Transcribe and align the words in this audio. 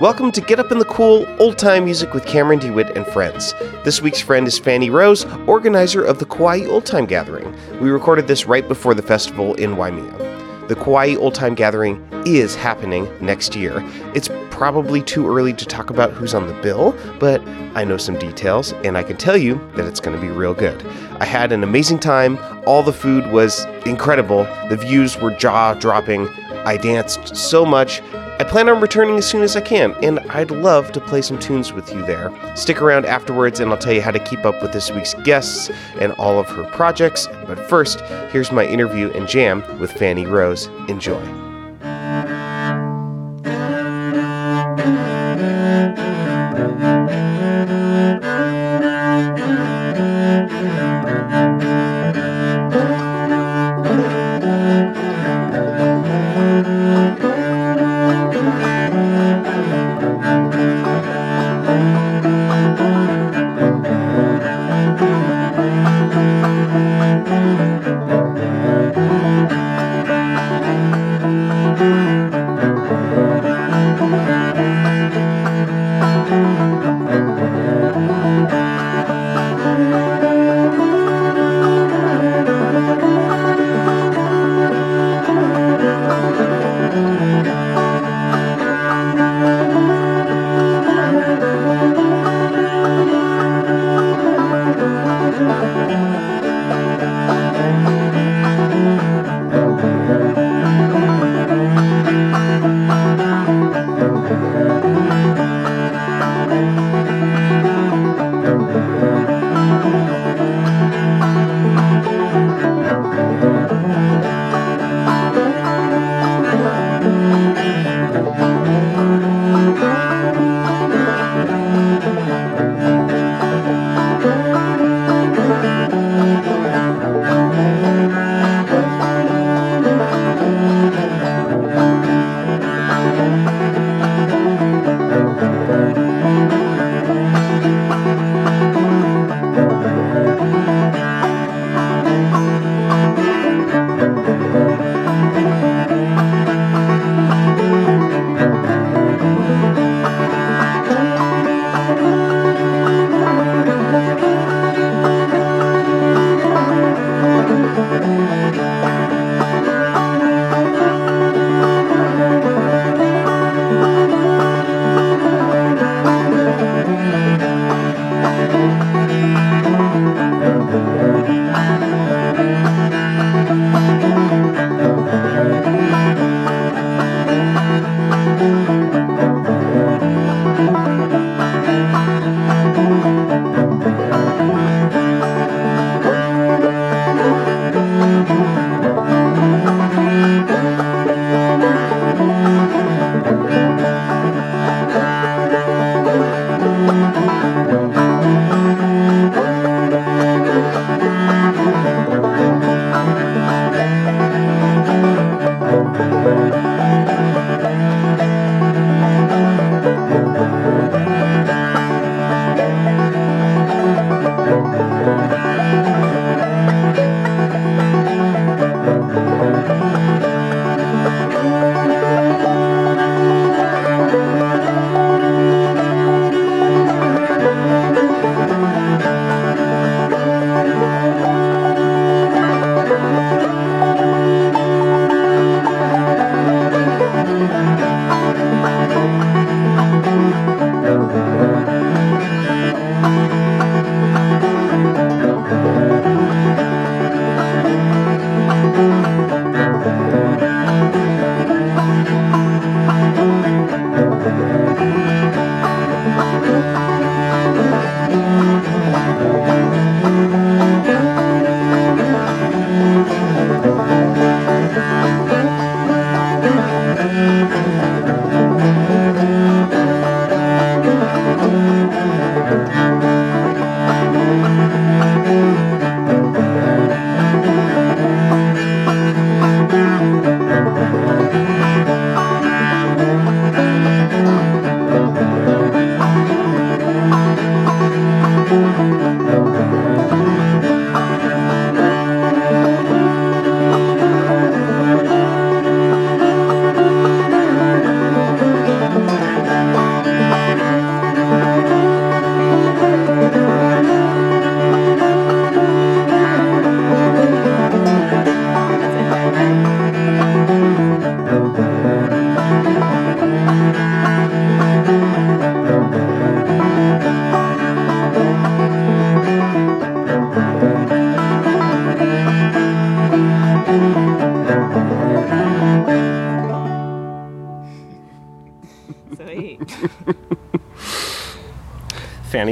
Welcome 0.00 0.32
to 0.32 0.40
Get 0.40 0.58
Up 0.58 0.72
in 0.72 0.80
the 0.80 0.84
Cool 0.84 1.26
Old 1.38 1.58
Time 1.58 1.84
Music 1.84 2.12
with 2.12 2.26
Cameron 2.26 2.58
DeWitt 2.58 2.96
and 2.96 3.06
friends. 3.06 3.54
This 3.84 4.02
week's 4.02 4.20
friend 4.20 4.48
is 4.48 4.58
Fanny 4.58 4.90
Rose, 4.90 5.24
organizer 5.46 6.02
of 6.02 6.18
the 6.18 6.26
Kauai 6.26 6.66
Old 6.66 6.84
Time 6.84 7.06
Gathering. 7.06 7.54
We 7.78 7.90
recorded 7.90 8.26
this 8.26 8.46
right 8.46 8.66
before 8.66 8.94
the 8.94 9.02
festival 9.02 9.54
in 9.54 9.76
Waimea. 9.76 10.66
The 10.66 10.74
Kauai 10.74 11.14
Old 11.14 11.36
Time 11.36 11.54
Gathering 11.54 12.04
is 12.26 12.56
happening 12.56 13.08
next 13.24 13.54
year. 13.54 13.74
It's 14.12 14.28
probably 14.50 15.02
too 15.02 15.28
early 15.28 15.52
to 15.52 15.64
talk 15.64 15.88
about 15.88 16.10
who's 16.10 16.34
on 16.34 16.48
the 16.48 16.60
bill, 16.60 16.98
but 17.20 17.40
I 17.76 17.84
know 17.84 17.96
some 17.96 18.18
details 18.18 18.72
and 18.82 18.98
I 18.98 19.04
can 19.04 19.16
tell 19.16 19.36
you 19.36 19.60
that 19.76 19.86
it's 19.86 20.00
going 20.00 20.16
to 20.16 20.20
be 20.20 20.32
real 20.32 20.54
good. 20.54 20.84
I 21.20 21.26
had 21.26 21.52
an 21.52 21.62
amazing 21.62 22.00
time. 22.00 22.40
All 22.66 22.82
the 22.82 22.92
food 22.92 23.30
was 23.30 23.66
incredible. 23.86 24.48
The 24.68 24.76
views 24.76 25.16
were 25.16 25.30
jaw 25.30 25.74
dropping. 25.74 26.26
I 26.66 26.76
danced 26.76 27.36
so 27.36 27.64
much. 27.64 28.02
I 28.36 28.44
plan 28.44 28.68
on 28.68 28.80
returning 28.80 29.16
as 29.16 29.28
soon 29.28 29.42
as 29.42 29.54
I 29.56 29.60
can, 29.60 29.94
and 30.02 30.18
I'd 30.30 30.50
love 30.50 30.90
to 30.92 31.00
play 31.00 31.22
some 31.22 31.38
tunes 31.38 31.72
with 31.72 31.92
you 31.92 32.04
there. 32.04 32.32
Stick 32.56 32.82
around 32.82 33.06
afterwards, 33.06 33.60
and 33.60 33.70
I'll 33.70 33.78
tell 33.78 33.92
you 33.92 34.02
how 34.02 34.10
to 34.10 34.18
keep 34.18 34.44
up 34.44 34.60
with 34.60 34.72
this 34.72 34.90
week's 34.90 35.14
guests 35.22 35.70
and 36.00 36.12
all 36.14 36.40
of 36.40 36.48
her 36.48 36.64
projects. 36.64 37.28
But 37.46 37.68
first, 37.68 38.00
here's 38.32 38.50
my 38.50 38.66
interview 38.66 39.10
and 39.12 39.28
jam 39.28 39.62
with 39.78 39.92
Fanny 39.92 40.26
Rose. 40.26 40.66
Enjoy. 40.88 41.43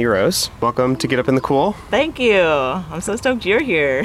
Rose, 0.05 0.49
welcome 0.61 0.95
to 0.97 1.07
Get 1.07 1.19
Up 1.19 1.27
in 1.27 1.35
the 1.35 1.41
Cool. 1.41 1.73
Thank 1.89 2.19
you. 2.19 2.41
I'm 2.41 3.01
so 3.01 3.15
stoked 3.15 3.45
you're 3.45 3.61
here. 3.61 4.03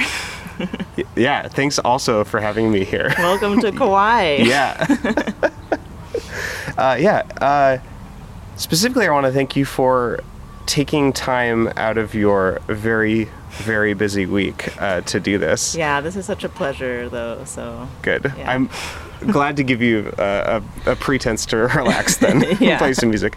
Yeah, 1.14 1.46
thanks 1.48 1.78
also 1.78 2.24
for 2.24 2.40
having 2.40 2.70
me 2.72 2.84
here. 2.84 3.14
Welcome 3.18 3.60
to 3.60 3.70
Kauai. 3.78 4.38
yeah. 4.42 4.86
uh, 6.78 6.96
yeah. 6.98 7.22
Uh, 7.40 7.78
specifically, 8.56 9.06
I 9.06 9.10
want 9.10 9.26
to 9.26 9.32
thank 9.32 9.54
you 9.56 9.64
for 9.64 10.20
taking 10.66 11.12
time 11.12 11.68
out 11.76 11.96
of 11.96 12.14
your 12.14 12.60
very, 12.66 13.28
very 13.50 13.94
busy 13.94 14.26
week 14.26 14.76
uh, 14.82 15.00
to 15.02 15.20
do 15.20 15.38
this. 15.38 15.74
Yeah, 15.76 16.00
this 16.00 16.16
is 16.16 16.26
such 16.26 16.44
a 16.44 16.48
pleasure, 16.48 17.08
though. 17.08 17.44
So 17.44 17.88
Good. 18.02 18.32
Yeah. 18.36 18.50
I'm 18.52 18.68
glad 19.30 19.56
to 19.56 19.62
give 19.64 19.80
you 19.80 20.12
a, 20.18 20.62
a, 20.86 20.92
a 20.92 20.96
pretense 20.96 21.46
to 21.46 21.56
relax 21.76 22.16
then, 22.18 22.44
Yeah. 22.60 22.78
play 22.78 22.92
some 22.94 23.08
music. 23.10 23.36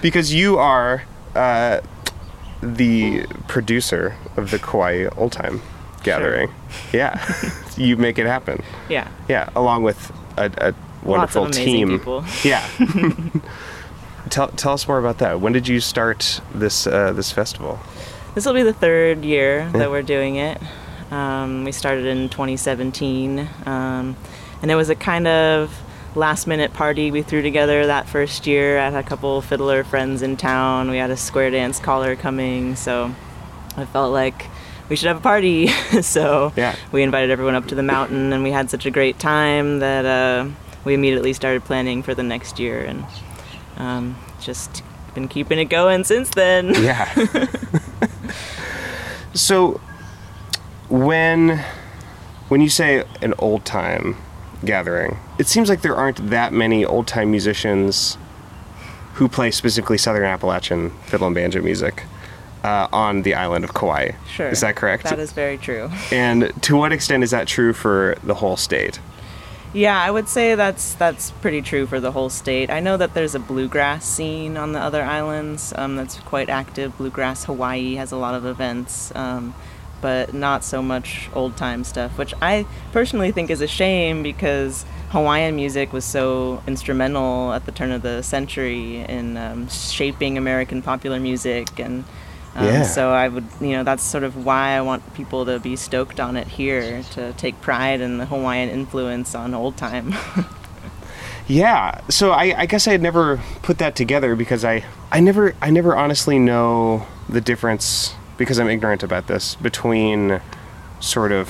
Because 0.00 0.32
you 0.34 0.58
are 0.58 1.02
uh, 1.34 1.80
the 2.62 3.26
producer 3.48 4.16
of 4.36 4.50
the 4.50 4.58
Kauai 4.58 5.08
Old 5.16 5.32
Time 5.32 5.60
Gathering. 6.02 6.50
Yeah. 6.92 7.20
you 7.76 7.96
make 7.96 8.18
it 8.18 8.26
happen. 8.26 8.62
yeah, 8.88 9.08
Yeah, 9.28 9.48
along 9.54 9.82
with 9.82 10.12
a, 10.36 10.50
a 10.58 10.74
wonderful 11.06 11.50
team. 11.50 11.88
people. 11.88 12.24
Yeah. 12.44 12.66
tell, 14.30 14.48
tell 14.48 14.72
us 14.72 14.86
more 14.88 14.98
about 14.98 15.18
that. 15.18 15.40
When 15.40 15.52
did 15.52 15.68
you 15.68 15.80
start 15.80 16.40
this 16.54 16.86
uh, 16.86 17.12
this 17.12 17.32
festival? 17.32 17.78
this 18.34 18.46
will 18.46 18.54
be 18.54 18.62
the 18.62 18.72
third 18.72 19.24
year 19.24 19.68
that 19.72 19.90
we're 19.90 20.02
doing 20.02 20.36
it. 20.36 20.58
Um, 21.10 21.64
we 21.64 21.72
started 21.72 22.06
in 22.06 22.30
2017, 22.30 23.46
um, 23.66 24.16
and 24.62 24.70
it 24.70 24.74
was 24.74 24.88
a 24.88 24.94
kind 24.94 25.26
of 25.28 25.78
last 26.14 26.46
minute 26.46 26.72
party 26.74 27.10
we 27.10 27.22
threw 27.22 27.42
together 27.42 27.86
that 27.86 28.08
first 28.08 28.46
year. 28.46 28.78
I 28.78 28.84
had 28.90 28.94
a 28.94 29.02
couple 29.02 29.40
fiddler 29.42 29.84
friends 29.84 30.22
in 30.22 30.36
town. 30.36 30.90
We 30.90 30.98
had 30.98 31.10
a 31.10 31.16
square 31.16 31.50
dance 31.50 31.78
caller 31.80 32.16
coming, 32.16 32.76
so 32.76 33.14
I 33.76 33.84
felt 33.86 34.12
like 34.12 34.46
we 34.88 34.96
should 34.96 35.08
have 35.08 35.18
a 35.18 35.20
party. 35.20 35.68
so 36.02 36.52
Yeah. 36.56 36.76
we 36.92 37.02
invited 37.02 37.30
everyone 37.30 37.54
up 37.54 37.66
to 37.68 37.74
the 37.74 37.82
mountain, 37.82 38.32
and 38.32 38.42
we 38.42 38.50
had 38.50 38.70
such 38.70 38.84
a 38.86 38.90
great 38.90 39.18
time 39.18 39.78
that 39.78 40.04
uh, 40.04 40.48
we 40.84 40.94
immediately 40.94 41.32
started 41.32 41.64
planning 41.64 42.02
for 42.02 42.14
the 42.14 42.22
next 42.22 42.58
year, 42.58 42.82
and 42.84 43.04
um, 43.78 44.16
just 44.40 44.82
been 45.14 45.28
keeping 45.28 45.58
it 45.58 45.66
going 45.66 46.04
since 46.04 46.28
then. 46.30 46.74
Yeah. 46.74 47.08
so 49.34 49.80
when 50.88 51.58
when 52.48 52.60
you 52.60 52.68
say 52.68 53.04
an 53.22 53.32
old 53.38 53.64
time 53.64 54.16
gathering, 54.64 55.18
it 55.38 55.46
seems 55.46 55.68
like 55.68 55.82
there 55.82 55.96
aren't 55.96 56.30
that 56.30 56.52
many 56.52 56.84
old 56.84 57.06
time 57.06 57.30
musicians 57.30 58.18
who 59.14 59.28
play 59.28 59.50
specifically 59.50 59.98
Southern 59.98 60.24
Appalachian 60.24 60.90
fiddle 61.06 61.26
and 61.26 61.34
banjo 61.34 61.60
music 61.60 62.04
uh, 62.64 62.88
on 62.92 63.22
the 63.22 63.34
island 63.34 63.64
of 63.64 63.74
Kauai. 63.74 64.12
Sure. 64.28 64.48
Is 64.48 64.60
that 64.60 64.76
correct? 64.76 65.04
That 65.04 65.18
is 65.18 65.32
very 65.32 65.58
true. 65.58 65.90
And 66.12 66.52
to 66.62 66.76
what 66.76 66.92
extent 66.92 67.22
is 67.22 67.30
that 67.30 67.46
true 67.46 67.72
for 67.72 68.16
the 68.22 68.34
whole 68.34 68.56
state? 68.56 69.00
Yeah, 69.74 69.98
I 70.00 70.10
would 70.10 70.28
say 70.28 70.54
that's 70.54 70.94
that's 70.94 71.30
pretty 71.30 71.62
true 71.62 71.86
for 71.86 71.98
the 71.98 72.12
whole 72.12 72.28
state. 72.28 72.68
I 72.68 72.80
know 72.80 72.98
that 72.98 73.14
there's 73.14 73.34
a 73.34 73.38
bluegrass 73.38 74.04
scene 74.04 74.58
on 74.58 74.72
the 74.72 74.78
other 74.78 75.02
islands 75.02 75.72
um, 75.76 75.96
that's 75.96 76.18
quite 76.20 76.50
active. 76.50 76.96
Bluegrass 76.98 77.44
Hawaii 77.44 77.94
has 77.94 78.12
a 78.12 78.18
lot 78.18 78.34
of 78.34 78.44
events, 78.44 79.12
um, 79.14 79.54
but 80.02 80.34
not 80.34 80.64
so 80.64 80.82
much 80.82 81.30
old 81.32 81.56
time 81.56 81.84
stuff, 81.84 82.18
which 82.18 82.34
I 82.42 82.66
personally 82.92 83.32
think 83.32 83.48
is 83.48 83.62
a 83.62 83.66
shame 83.66 84.22
because 84.22 84.84
Hawaiian 85.08 85.56
music 85.56 85.94
was 85.94 86.04
so 86.04 86.62
instrumental 86.66 87.54
at 87.54 87.64
the 87.64 87.72
turn 87.72 87.90
of 87.92 88.02
the 88.02 88.20
century 88.20 88.96
in 88.98 89.38
um, 89.38 89.68
shaping 89.68 90.36
American 90.36 90.82
popular 90.82 91.18
music 91.18 91.78
and. 91.78 92.04
Um, 92.54 92.66
Yeah. 92.66 92.82
So 92.82 93.12
I 93.12 93.28
would, 93.28 93.46
you 93.62 93.70
know, 93.70 93.82
that's 93.82 94.02
sort 94.02 94.24
of 94.24 94.44
why 94.44 94.76
I 94.76 94.82
want 94.82 95.14
people 95.14 95.46
to 95.46 95.58
be 95.58 95.74
stoked 95.74 96.20
on 96.20 96.36
it 96.36 96.46
here, 96.46 97.02
to 97.12 97.32
take 97.32 97.58
pride 97.62 98.02
in 98.02 98.18
the 98.18 98.26
Hawaiian 98.26 98.68
influence 98.68 99.34
on 99.34 99.54
old 99.54 99.78
time. 99.78 100.12
Yeah. 101.48 102.00
So 102.08 102.30
I, 102.30 102.54
I 102.56 102.66
guess 102.66 102.86
I 102.86 102.92
had 102.92 103.02
never 103.02 103.40
put 103.62 103.78
that 103.78 103.96
together 103.96 104.36
because 104.36 104.64
I, 104.64 104.84
I 105.10 105.20
never 105.20 105.54
I 105.60 105.70
never 105.70 105.96
honestly 105.96 106.38
know 106.38 107.06
the 107.28 107.40
difference 107.40 108.14
because 108.42 108.58
I'm 108.58 108.68
ignorant 108.68 109.04
about 109.04 109.28
this 109.28 109.54
between 109.54 110.40
sort 110.98 111.30
of 111.30 111.48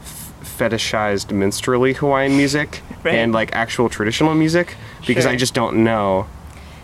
f- 0.00 0.32
fetishized 0.58 1.30
minstrelly 1.30 1.92
Hawaiian 1.94 2.36
music 2.36 2.82
Right. 3.04 3.14
and 3.14 3.32
like 3.32 3.54
actual 3.54 3.88
traditional 3.88 4.34
music 4.34 4.74
because 5.06 5.26
I 5.26 5.36
just 5.36 5.54
don't 5.54 5.84
know. 5.84 6.26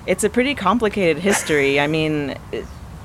it's 0.06 0.22
a 0.22 0.30
pretty 0.30 0.54
complicated 0.54 1.20
history. 1.20 1.80
I 1.80 1.88
mean, 1.88 2.36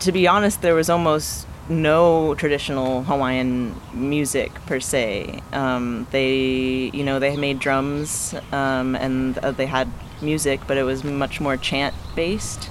to 0.01 0.11
be 0.11 0.27
honest, 0.27 0.61
there 0.61 0.75
was 0.75 0.87
almost 0.91 1.47
no 1.67 2.35
traditional 2.35 3.01
Hawaiian 3.03 3.75
music 3.93 4.53
per 4.67 4.79
se. 4.79 5.41
Um, 5.51 6.05
they, 6.11 6.91
you 6.93 7.03
know, 7.03 7.17
they 7.17 7.35
made 7.35 7.57
drums 7.57 8.35
um, 8.51 8.95
and 8.95 9.37
uh, 9.39 9.49
they 9.51 9.65
had 9.65 9.87
music, 10.21 10.59
but 10.67 10.77
it 10.77 10.83
was 10.83 11.03
much 11.03 11.41
more 11.41 11.57
chant 11.57 11.95
based. 12.15 12.69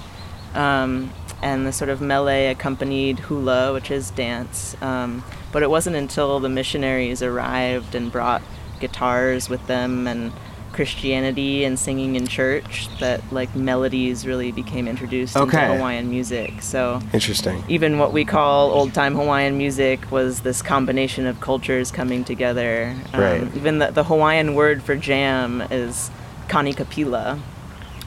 Um, 0.55 1.11
and 1.41 1.65
the 1.65 1.71
sort 1.71 1.89
of 1.89 2.01
mele 2.01 2.27
accompanied 2.51 3.19
hula, 3.19 3.73
which 3.73 3.91
is 3.91 4.11
dance. 4.11 4.75
Um, 4.81 5.23
but 5.51 5.63
it 5.63 5.69
wasn't 5.69 5.95
until 5.95 6.39
the 6.39 6.49
missionaries 6.49 7.21
arrived 7.23 7.95
and 7.95 8.11
brought 8.11 8.41
guitars 8.79 9.49
with 9.49 9.65
them 9.67 10.07
and 10.07 10.31
Christianity 10.71 11.63
and 11.65 11.77
singing 11.77 12.15
in 12.15 12.27
church 12.27 12.87
that 12.99 13.21
like 13.33 13.53
melodies 13.55 14.25
really 14.25 14.51
became 14.51 14.87
introduced 14.87 15.35
Okay. 15.35 15.63
into 15.63 15.75
Hawaiian 15.75 16.09
music. 16.09 16.61
So 16.61 17.01
Interesting. 17.11 17.63
even 17.67 17.97
what 17.97 18.13
we 18.13 18.23
call 18.23 18.71
old 18.71 18.93
time 18.93 19.15
Hawaiian 19.15 19.57
music 19.57 20.09
was 20.11 20.41
this 20.41 20.61
combination 20.61 21.25
of 21.25 21.41
cultures 21.41 21.91
coming 21.91 22.23
together. 22.23 22.95
Um, 23.13 23.19
Right. 23.21 23.55
Even 23.55 23.79
the, 23.79 23.91
the 23.91 24.03
Hawaiian 24.05 24.53
word 24.53 24.81
for 24.83 24.95
jam 24.95 25.61
is 25.71 26.11
kanikapila, 26.47 27.39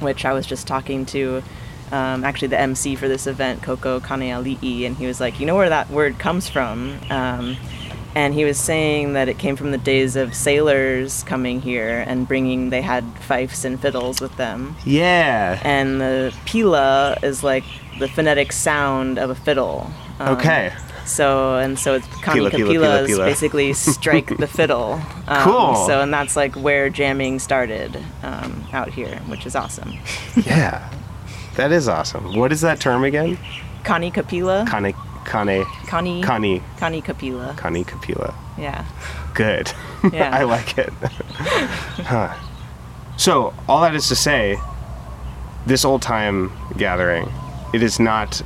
which 0.01 0.25
I 0.25 0.33
was 0.33 0.47
just 0.47 0.67
talking 0.67 1.05
to 1.07 1.43
um, 1.93 2.25
actually 2.25 2.49
the 2.49 2.59
MC 2.61 2.97
for 2.97 3.07
this 3.09 3.27
event, 3.27 3.63
Coco 3.63 4.01
Kaneali'i, 4.01 4.87
and 4.87 4.97
he 4.97 5.07
was 5.07 5.21
like, 5.21 5.39
you 5.39 5.47
know 5.47 5.55
where 5.55 5.69
that 5.69 5.91
word 5.91 6.19
comes 6.19 6.49
from? 6.49 6.99
Um, 7.11 7.57
and 8.15 8.35
he 8.35 8.45
was 8.45 8.59
saying 8.59 9.15
that 9.15 9.29
it 9.29 9.39
came 9.39 9.57
from 9.57 9.71
the 9.71 9.79
days 9.79 10.17
of 10.17 10.35
sailors 10.35 11.23
coming 11.23 11.61
here 11.63 12.05
and 12.07 12.27
bringing, 12.29 12.69
they 12.71 12.83
had 12.83 13.05
fifes 13.21 13.65
and 13.65 13.81
fiddles 13.81 14.21
with 14.21 14.37
them 14.37 14.77
Yeah. 14.85 15.59
and 15.65 15.99
the 16.01 16.35
pila 16.45 17.17
is 17.23 17.43
like 17.43 17.65
the 17.99 18.09
phonetic 18.09 18.53
sound 18.53 19.19
of 19.19 19.31
a 19.31 19.35
fiddle. 19.35 19.91
Um, 20.21 20.37
Okay. 20.37 20.73
So 21.07 21.57
and 21.57 21.79
so 21.79 21.95
it's 21.95 22.07
kani 22.07 22.35
pila, 22.35 22.51
kapila 22.51 23.03
is 23.03 23.19
basically 23.19 23.73
strike 23.73 24.37
the 24.37 24.47
fiddle. 24.59 25.01
Um, 25.27 25.43
Cool. 25.45 25.87
So 25.87 26.01
and 26.03 26.13
that's 26.13 26.37
like 26.37 26.55
where 26.55 26.91
jamming 26.91 27.39
started 27.41 27.97
um, 28.23 28.63
out 28.73 28.89
here, 28.91 29.17
which 29.27 29.47
is 29.47 29.57
awesome. 29.57 29.95
yeah. 30.37 30.89
That 31.57 31.71
is 31.73 31.89
awesome. 31.89 32.35
What 32.37 32.53
is 32.53 32.61
that 32.63 32.81
term 32.81 33.05
again? 33.05 33.39
Kani 33.85 34.13
kapila. 34.13 34.67
Kane 34.69 34.95
Kane 35.25 35.65
Kani. 35.87 36.23
Kani 36.23 36.63
Kani 36.79 37.03
kapila. 37.03 37.55
Kani 37.57 37.87
Kapila. 37.87 38.35
Yeah. 38.59 38.85
Good. 39.35 39.73
Yeah. 40.13 40.37
I 40.37 40.43
like 40.43 40.79
it. 40.79 40.93
huh. 42.11 42.35
So, 43.17 43.55
all 43.69 43.83
that 43.83 43.95
is 43.95 44.09
to 44.09 44.17
say, 44.17 44.59
this 45.65 45.85
old 45.85 46.03
time 46.03 46.51
gathering, 46.77 47.29
it 47.73 47.85
is 47.85 48.01
not 48.01 48.43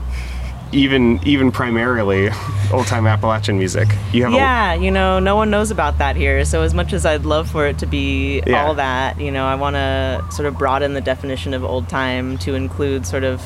even 0.73 1.21
even 1.25 1.51
primarily 1.53 2.31
old 2.73 2.87
time 2.87 3.07
Appalachian 3.07 3.59
music. 3.59 3.89
You 4.13 4.25
have 4.25 4.33
Yeah, 4.33 4.75
you 4.75 4.91
know, 4.91 5.19
no 5.19 5.37
one 5.37 5.51
knows 5.51 5.71
about 5.71 5.99
that 5.99 6.17
here. 6.17 6.45
So 6.45 6.63
as 6.63 6.75
much 6.75 6.93
as 6.93 7.07
I'd 7.07 7.25
love 7.25 7.51
for 7.51 7.67
it 7.67 7.79
to 7.79 7.87
be 7.87 8.43
Yeah. 8.47 8.65
all 8.65 8.75
that, 8.75 9.21
you 9.21 9.31
know, 9.31 9.47
I 9.47 9.55
want 9.55 9.75
to 9.77 10.25
sort 10.31 10.47
of 10.47 10.59
broaden 10.59 10.95
the 10.95 11.01
definition 11.01 11.55
of 11.55 11.65
old 11.65 11.89
time 11.89 12.37
to 12.39 12.55
include 12.55 13.07
sort 13.07 13.25
of 13.25 13.43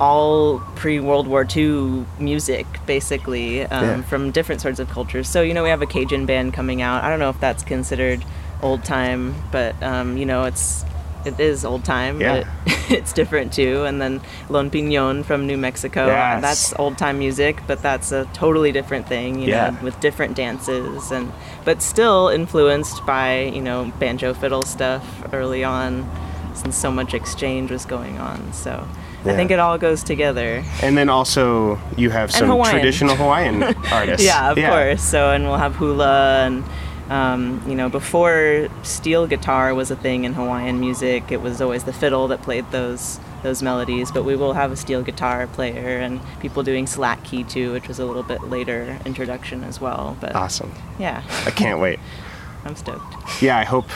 all 0.00 0.58
pre 0.74 0.98
World 0.98 1.26
War 1.28 1.46
II 1.54 2.04
music, 2.18 2.66
basically, 2.86 3.62
um, 3.66 3.84
Yeah. 3.84 4.02
from 4.02 4.30
different 4.32 4.60
sorts 4.60 4.80
of 4.80 4.88
cultures. 4.90 5.28
So 5.28 5.42
you 5.42 5.54
know, 5.54 5.62
we 5.62 5.68
have 5.68 5.82
a 5.82 5.86
Cajun 5.86 6.26
band 6.26 6.54
coming 6.54 6.82
out. 6.82 7.04
I 7.04 7.10
don't 7.10 7.18
know 7.18 7.30
if 7.30 7.38
that's 7.38 7.62
considered 7.62 8.24
old 8.62 8.82
time, 8.84 9.34
but 9.52 9.80
um, 9.82 10.16
you 10.16 10.24
know, 10.26 10.44
it's 10.44 10.84
it 11.24 11.38
is 11.40 11.64
old 11.64 11.84
time, 11.84 12.20
Yeah. 12.20 12.44
but 12.64 12.74
it's 12.90 13.12
different 13.12 13.52
too. 13.52 13.84
And 13.84 14.00
then 14.00 14.20
Lone 14.48 14.70
Piñon 14.70 15.24
from 15.24 15.46
New 15.46 15.56
Mexico, 15.56 16.06
Yes. 16.06 16.42
that's 16.42 16.74
old 16.78 16.98
time 16.98 17.18
music, 17.18 17.62
but 17.66 17.80
that's 17.82 18.12
a 18.12 18.24
totally 18.32 18.72
different 18.72 19.06
thing, 19.08 19.40
you 19.40 19.48
Yeah. 19.48 19.70
know, 19.70 19.76
with 19.82 19.98
different 20.00 20.36
dances 20.36 21.10
and 21.10 21.32
but 21.64 21.80
still 21.82 22.28
influenced 22.28 23.04
by, 23.06 23.50
you 23.54 23.60
know, 23.62 23.92
banjo 23.98 24.34
fiddle 24.34 24.62
stuff 24.62 25.04
early 25.32 25.62
on 25.64 26.08
since 26.54 26.76
so 26.76 26.90
much 26.90 27.14
exchange 27.14 27.70
was 27.70 27.84
going 27.86 28.18
on. 28.18 28.52
So 28.52 28.86
Yeah. 29.24 29.32
I 29.32 29.36
think 29.36 29.50
it 29.52 29.58
all 29.60 29.78
goes 29.78 30.02
together. 30.02 30.64
And 30.82 30.98
then 30.98 31.08
also 31.08 31.78
you 31.96 32.10
have 32.10 32.32
some 32.32 32.48
Hawaiian. 32.48 32.74
traditional 32.74 33.14
Hawaiian 33.16 33.62
artists. 33.92 34.26
Yeah, 34.26 34.50
of 34.50 34.56
course. 34.58 35.02
So 35.02 35.30
and 35.30 35.44
we'll 35.44 35.56
have 35.58 35.76
hula 35.76 36.44
and 36.46 36.64
Um, 37.10 37.62
you 37.66 37.74
know, 37.74 37.88
before 37.88 38.68
steel 38.82 39.26
guitar 39.26 39.74
was 39.74 39.90
a 39.90 39.96
thing 39.96 40.24
in 40.24 40.32
Hawaiian 40.34 40.80
music, 40.80 41.30
it 41.30 41.40
was 41.42 41.60
always 41.60 41.84
the 41.84 41.92
fiddle 41.92 42.28
that 42.28 42.42
played 42.42 42.70
those 42.70 43.18
those 43.42 43.60
melodies. 43.62 44.10
But 44.12 44.24
we 44.24 44.36
will 44.36 44.52
have 44.52 44.70
a 44.72 44.76
steel 44.76 45.02
guitar 45.02 45.46
player 45.48 45.98
and 45.98 46.20
people 46.40 46.62
doing 46.62 46.86
slack 46.86 47.22
key 47.24 47.42
too, 47.44 47.72
which 47.72 47.88
was 47.88 47.98
a 47.98 48.06
little 48.06 48.22
bit 48.22 48.42
later 48.44 48.98
introduction 49.04 49.64
as 49.64 49.80
well. 49.80 50.16
But 50.20 50.34
Awesome. 50.34 50.72
yeah, 50.98 51.22
I 51.44 51.50
can't 51.50 51.80
wait. 51.80 51.98
I'm 52.64 52.76
stoked. 52.76 53.42
Yeah, 53.42 53.58
I 53.58 53.64
hope. 53.64 53.86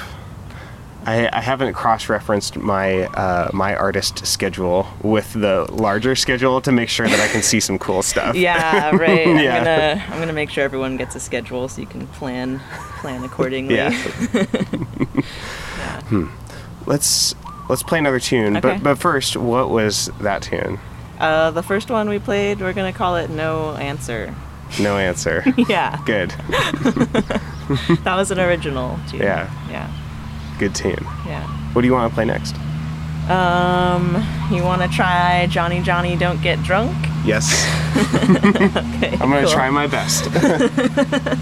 I, 1.07 1.29
I 1.33 1.41
haven't 1.41 1.73
cross-referenced 1.75 2.57
my 2.59 3.05
uh, 3.05 3.49
my 3.53 3.77
artist 3.77 4.27
schedule 4.27 4.87
with 5.03 5.33
the 5.35 5.67
larger 5.73 6.17
schedule 6.17 6.61
to 6.63 6.73
make 6.73 6.89
sure 6.89 7.07
that 7.09 7.21
I 7.21 7.29
can 7.29 7.43
see 7.43 7.61
some 7.61 7.79
cool 7.79 8.03
stuff. 8.03 8.35
Yeah, 8.47 8.91
right. 8.97 9.27
I'm 9.29 9.39
Yeah. 9.39 9.59
gonna 9.59 10.05
I'm 10.13 10.19
gonna 10.19 10.33
make 10.33 10.51
sure 10.51 10.65
everyone 10.65 10.97
gets 10.97 11.15
a 11.15 11.21
schedule 11.21 11.69
so 11.69 11.81
you 11.81 11.87
can 11.87 12.07
plan 12.09 12.61
plan 13.01 13.23
accordingly. 13.25 13.77
Yeah. 13.77 13.91
Yeah. 16.11 16.29
Let's 16.87 17.35
let's 17.69 17.83
play 17.83 17.99
another 17.99 18.21
tune. 18.21 18.57
Okay. 18.57 18.75
But 18.75 18.83
but 18.83 18.99
first, 18.99 19.37
what 19.37 19.71
was 19.71 20.11
that 20.21 20.43
tune? 20.43 20.79
Uh, 21.19 21.51
the 21.51 21.63
first 21.63 21.91
one 21.91 22.09
we 22.09 22.19
played, 22.19 22.61
we're 22.61 22.73
gonna 22.73 22.93
call 22.93 23.17
it 23.17 23.31
No 23.31 23.75
Answer. 23.77 24.35
No 24.81 24.97
answer. 24.97 25.45
Yeah, 25.69 25.97
Good. 26.05 26.31
that 28.05 28.15
was 28.17 28.31
an 28.31 28.39
original 28.41 28.99
tune. 29.09 29.21
Yeah. 29.23 29.51
Yeah. 29.71 29.91
Good 30.59 30.75
tune. 30.75 30.97
Yeah. 31.27 31.43
What 31.73 31.83
do 31.83 31.87
you 31.89 31.93
want 31.95 32.11
to 32.11 32.15
play 32.15 32.25
next? 32.25 32.55
Um, 33.29 34.17
you 34.53 34.63
want 34.63 34.83
to 34.83 34.89
try 34.89 35.47
Johnny 35.51 35.81
Johnny 35.83 36.17
Don't 36.17 36.41
Get 36.43 36.63
Drunk? 36.63 36.95
Yes. 37.25 37.47
Okay. 37.97 39.13
I'm 39.13 39.31
gonna 39.31 39.43
cool. 39.43 39.51
try 39.51 39.71
my 39.71 39.87
best. 39.87 40.25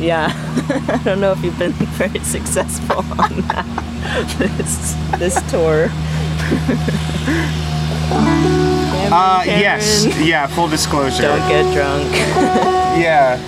Yeah. 0.00 0.28
I 0.88 1.00
don't 1.04 1.20
know 1.20 1.32
if 1.32 1.42
you've 1.42 1.58
been 1.58 1.72
very 1.72 2.20
successful 2.20 2.98
on 2.98 3.40
that 3.48 3.66
this 4.38 4.94
this 5.18 5.34
tour. 5.50 5.88
Cameron, 8.08 9.12
Uh, 9.12 9.42
yes. 9.44 10.06
Yeah. 10.20 10.46
Full 10.46 10.68
disclosure. 10.68 11.22
Don't 11.22 11.48
get 11.48 11.74
drunk. 11.74 12.12
Yeah. 13.00 13.40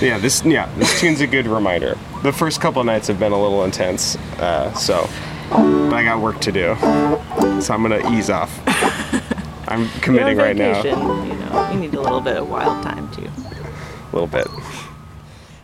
Yeah. 0.00 0.18
This. 0.18 0.44
Yeah. 0.44 0.68
This 0.76 1.00
tune's 1.00 1.20
a 1.22 1.26
good 1.26 1.46
reminder. 1.46 1.96
The 2.22 2.32
first 2.32 2.60
couple 2.60 2.84
nights 2.84 3.08
have 3.08 3.18
been 3.18 3.32
a 3.32 3.40
little 3.40 3.64
intense, 3.64 4.16
uh, 4.38 4.72
so. 4.74 5.08
But 5.50 5.94
I 5.94 6.04
got 6.04 6.20
work 6.20 6.38
to 6.42 6.52
do, 6.52 6.76
so 7.60 7.72
I'm 7.74 7.82
gonna 7.82 8.08
ease 8.12 8.28
off. 8.28 8.60
I'm 9.68 9.80
You're 9.80 9.90
committing 10.00 10.38
on 10.38 10.44
right 10.44 10.56
now. 10.56 10.82
You 10.84 10.94
know, 10.94 11.70
you 11.72 11.80
need 11.80 11.94
a 11.94 12.00
little 12.00 12.20
bit 12.20 12.36
of 12.36 12.48
wild 12.48 12.82
time 12.84 13.10
too. 13.12 13.26
A 13.26 14.12
little 14.12 14.26
bit. 14.28 14.46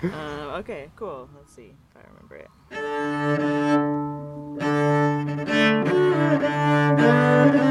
Uh, 0.02 0.56
okay, 0.58 0.88
cool. 0.96 1.28
Let's 1.36 1.52
see 1.54 1.74
if 1.90 1.96
I 1.96 2.00
remember 2.08 2.36
it. 7.60 7.65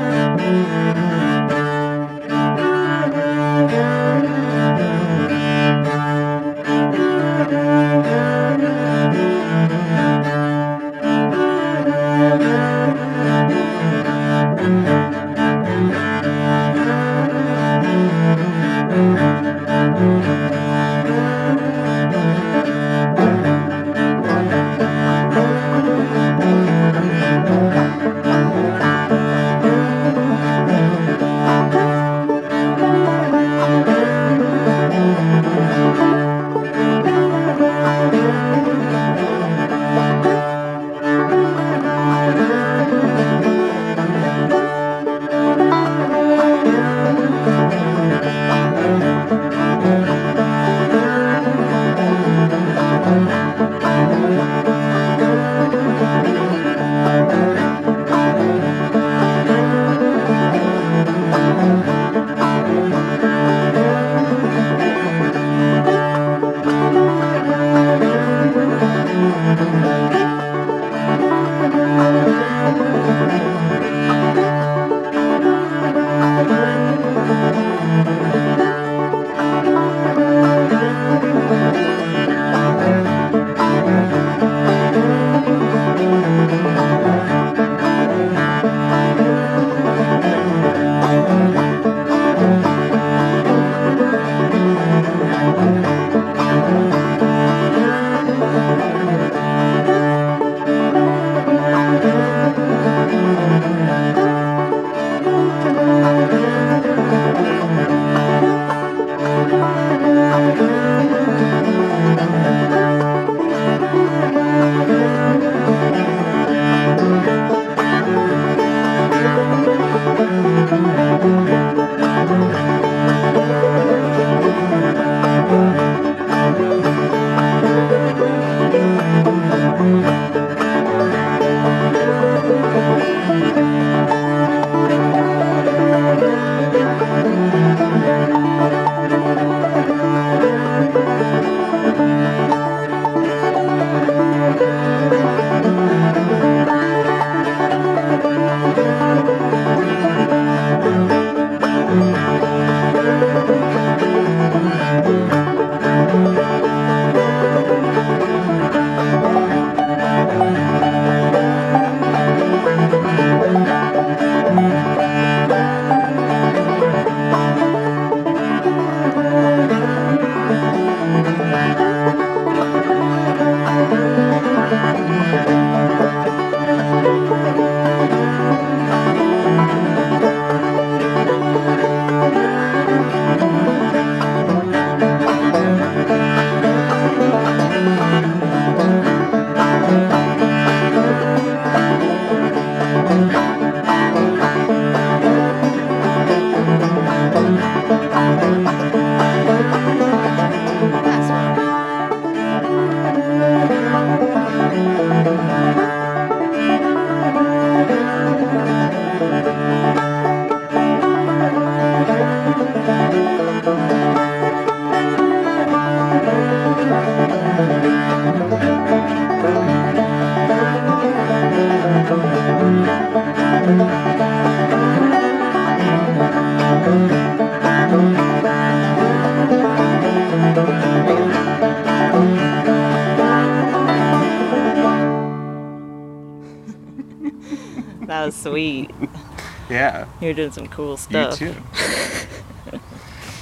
Yeah. 240.20 240.22
You 240.22 240.28
were 240.28 240.34
doing 240.34 240.52
some 240.52 240.68
cool 240.68 240.98
stuff. 240.98 241.40
You 241.42 241.54
too. 241.54 242.80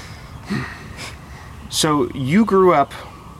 so 1.69 2.09
you 2.13 2.45
grew 2.45 2.73
up 2.73 2.93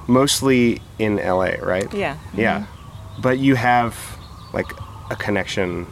mostly 0.07 0.81
in 0.99 1.17
LA, 1.17 1.55
right? 1.61 1.91
Yeah. 1.93 2.17
Yeah. 2.33 2.61
Mm-hmm. 2.61 3.21
But 3.21 3.39
you 3.39 3.55
have 3.55 3.97
like 4.53 4.71
a 5.09 5.15
connection 5.15 5.87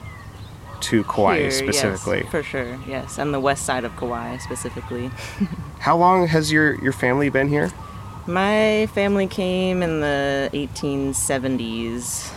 to 0.82 1.04
Kauai 1.04 1.40
Here, 1.40 1.52
specifically. 1.52 2.22
Yes, 2.22 2.32
for 2.32 2.44
sure. 2.44 2.80
Yes, 2.88 3.18
and 3.18 3.34
the 3.34 3.40
west 3.40 3.66
side 3.66 3.84
of 3.84 3.96
Kauai 3.96 4.38
specifically. 4.38 5.12
How 5.80 5.96
long 5.98 6.28
has 6.28 6.52
your 6.52 6.82
your 6.84 6.94
family 6.94 7.30
been 7.30 7.50
here? 7.50 7.72
My 8.28 8.88
family 8.94 9.28
came 9.28 9.82
in 9.82 10.02
the 10.02 10.50
1870s. 10.54 12.32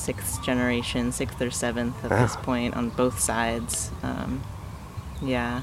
Sixth 0.00 0.42
generation, 0.42 1.12
sixth 1.12 1.40
or 1.42 1.50
seventh 1.50 1.94
at 2.04 2.10
this 2.10 2.34
Ah. 2.36 2.40
point 2.42 2.74
on 2.74 2.88
both 2.90 3.20
sides. 3.20 3.90
Um, 4.02 4.40
yeah. 5.22 5.60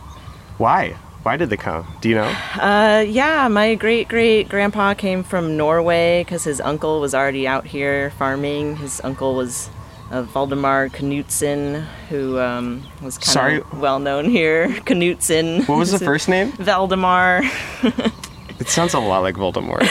Why? 0.57 0.95
Why 1.23 1.35
did 1.35 1.49
they 1.49 1.57
come? 1.57 1.85
Do 2.01 2.07
you 2.09 2.15
know? 2.15 2.31
Uh, 2.55 3.03
yeah, 3.07 3.47
my 3.49 3.75
great 3.75 4.07
great 4.07 4.47
grandpa 4.47 4.93
came 4.93 5.23
from 5.23 5.57
Norway 5.57 6.23
because 6.23 6.43
his 6.45 6.61
uncle 6.61 7.01
was 7.01 7.13
already 7.13 7.45
out 7.47 7.65
here 7.65 8.11
farming. 8.17 8.77
His 8.77 9.01
uncle 9.03 9.35
was 9.35 9.69
uh, 10.11 10.21
Valdemar 10.23 10.87
Knudsen, 10.89 11.83
who 12.09 12.39
um, 12.39 12.83
was 13.01 13.17
kind 13.17 13.59
of 13.61 13.79
well 13.79 13.99
known 13.99 14.29
here. 14.29 14.69
Knudsen. 14.85 15.65
What 15.65 15.79
was 15.79 15.91
the 15.91 15.99
first 16.11 16.29
name? 16.29 16.51
Valdemar. 16.53 17.41
It 18.59 18.67
sounds 18.69 18.93
a 18.93 18.99
lot 18.99 19.19
like 19.19 19.35
Voldemort. 19.35 19.81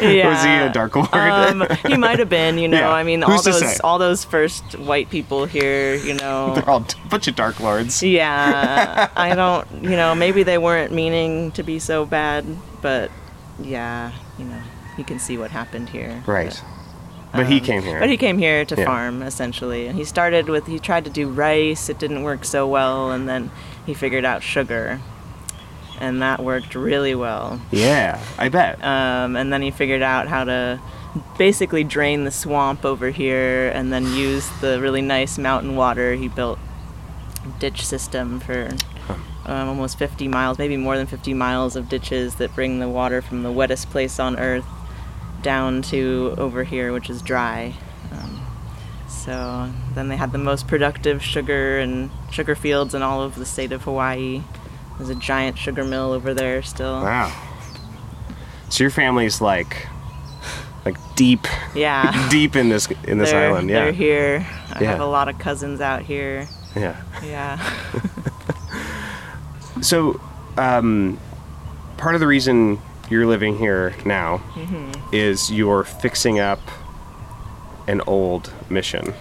yeah. 0.00 0.28
Was 0.28 0.42
he 0.44 0.50
a 0.50 0.70
Dark 0.72 0.96
Lord? 0.96 1.14
Um, 1.14 1.64
he 1.86 1.96
might 1.96 2.18
have 2.18 2.28
been, 2.28 2.58
you 2.58 2.68
know. 2.68 2.78
Yeah, 2.78 2.90
I 2.90 3.02
mean, 3.04 3.22
who's 3.22 3.46
all 3.46 3.52
those 3.52 3.80
all 3.80 3.98
those 3.98 4.24
first 4.24 4.76
white 4.78 5.08
people 5.10 5.44
here, 5.46 5.94
you 5.94 6.14
know. 6.14 6.54
They're 6.56 6.68
all 6.68 6.84
a 7.04 7.08
bunch 7.08 7.28
of 7.28 7.36
Dark 7.36 7.60
Lords. 7.60 8.02
yeah, 8.02 9.10
I 9.16 9.34
don't, 9.34 9.66
you 9.82 9.90
know, 9.96 10.14
maybe 10.14 10.42
they 10.42 10.58
weren't 10.58 10.92
meaning 10.92 11.52
to 11.52 11.62
be 11.62 11.78
so 11.78 12.04
bad, 12.04 12.44
but 12.82 13.10
yeah, 13.60 14.12
you 14.38 14.44
know, 14.44 14.60
you 14.96 15.04
can 15.04 15.18
see 15.18 15.38
what 15.38 15.50
happened 15.50 15.88
here. 15.90 16.22
Right. 16.26 16.60
But 17.32 17.46
he 17.46 17.58
Um, 17.58 17.64
came 17.64 17.82
here. 17.82 18.00
But 18.00 18.08
he 18.08 18.16
came 18.16 18.38
here 18.38 18.64
to 18.64 18.74
Yeah. 18.74 18.84
farm 18.86 19.22
essentially. 19.22 19.86
And 19.86 19.96
he 19.98 20.04
started 20.04 20.48
with 20.48 20.66
he 20.66 20.78
tried 20.78 21.04
to 21.04 21.10
do 21.10 21.28
rice. 21.28 21.88
It 21.90 21.98
didn't 21.98 22.22
work 22.22 22.44
so 22.44 22.66
well, 22.66 23.10
and 23.10 23.28
then 23.28 23.50
he 23.84 23.92
figured 23.94 24.24
out 24.24 24.42
sugar, 24.42 25.00
and 26.00 26.22
that 26.22 26.42
worked 26.42 26.74
really 26.74 27.14
well. 27.14 27.60
yeah, 27.70 28.22
I 28.38 28.48
bet. 28.48 28.82
Um, 28.82 29.36
and 29.36 29.52
then 29.52 29.62
he 29.62 29.70
figured 29.70 30.02
out 30.02 30.28
how 30.28 30.44
to 30.44 30.80
basically 31.36 31.84
drain 31.84 32.24
the 32.24 32.30
swamp 32.30 32.84
over 32.84 33.10
here, 33.10 33.70
and 33.74 33.92
then 33.92 34.12
use 34.12 34.48
the 34.60 34.80
really 34.80 35.02
nice 35.02 35.38
mountain 35.38 35.76
water. 35.76 36.14
He 36.14 36.28
built 36.28 36.58
a 37.44 37.60
ditch 37.60 37.84
system 37.84 38.40
for. 38.40 38.70
Um, 39.46 39.70
almost 39.70 39.98
50 39.98 40.28
miles, 40.28 40.58
maybe 40.58 40.76
more 40.76 40.98
than 40.98 41.06
50 41.06 41.32
miles 41.32 41.74
of 41.74 41.88
ditches 41.88 42.34
that 42.34 42.54
bring 42.54 42.80
the 42.80 42.88
water 42.88 43.22
from 43.22 43.42
the 43.42 43.50
wettest 43.50 43.88
place 43.88 44.20
on 44.20 44.38
earth 44.38 44.66
down 45.42 45.82
to 45.82 46.34
over 46.36 46.64
here, 46.64 46.92
which 46.92 47.08
is 47.08 47.22
dry. 47.22 47.74
Um, 48.12 48.46
so 49.08 49.72
then 49.94 50.08
they 50.08 50.16
had 50.16 50.32
the 50.32 50.38
most 50.38 50.66
productive 50.66 51.22
sugar 51.22 51.78
and 51.78 52.10
sugar 52.30 52.54
fields 52.54 52.94
in 52.94 53.02
all 53.02 53.22
of 53.22 53.36
the 53.36 53.46
state 53.46 53.72
of 53.72 53.82
Hawaii. 53.82 54.42
There's 54.98 55.10
a 55.10 55.14
giant 55.14 55.56
sugar 55.56 55.84
mill 55.84 56.12
over 56.12 56.34
there 56.34 56.62
still. 56.62 57.00
wow. 57.02 57.32
So 58.68 58.84
your 58.84 58.90
family's 58.90 59.40
like, 59.40 59.86
like 60.84 60.96
deep, 61.16 61.46
Yeah. 61.74 62.28
deep 62.30 62.54
in 62.56 62.68
this 62.68 62.86
in 63.04 63.18
this 63.18 63.30
they're, 63.30 63.48
island. 63.50 63.70
Yeah. 63.70 63.84
They're 63.84 63.92
here. 63.92 64.46
I 64.74 64.82
Yeah. 64.82 64.90
have 64.90 65.00
a 65.00 65.06
lot 65.06 65.28
of 65.28 65.38
cousins 65.38 65.80
out 65.80 66.02
here. 66.02 66.46
Yeah. 66.76 66.96
Yeah. 67.24 67.58
So, 69.80 70.20
um, 70.56 71.20
part 71.98 72.14
of 72.16 72.20
the 72.20 72.26
reason 72.26 72.80
you're 73.08 73.26
living 73.26 73.56
here 73.58 73.94
now 74.04 74.38
Mm-hmm. 74.54 75.14
is 75.14 75.52
you're 75.52 75.84
fixing 75.84 76.40
up 76.40 76.58
an 77.86 78.00
old 78.06 78.52
mission. 78.68 79.14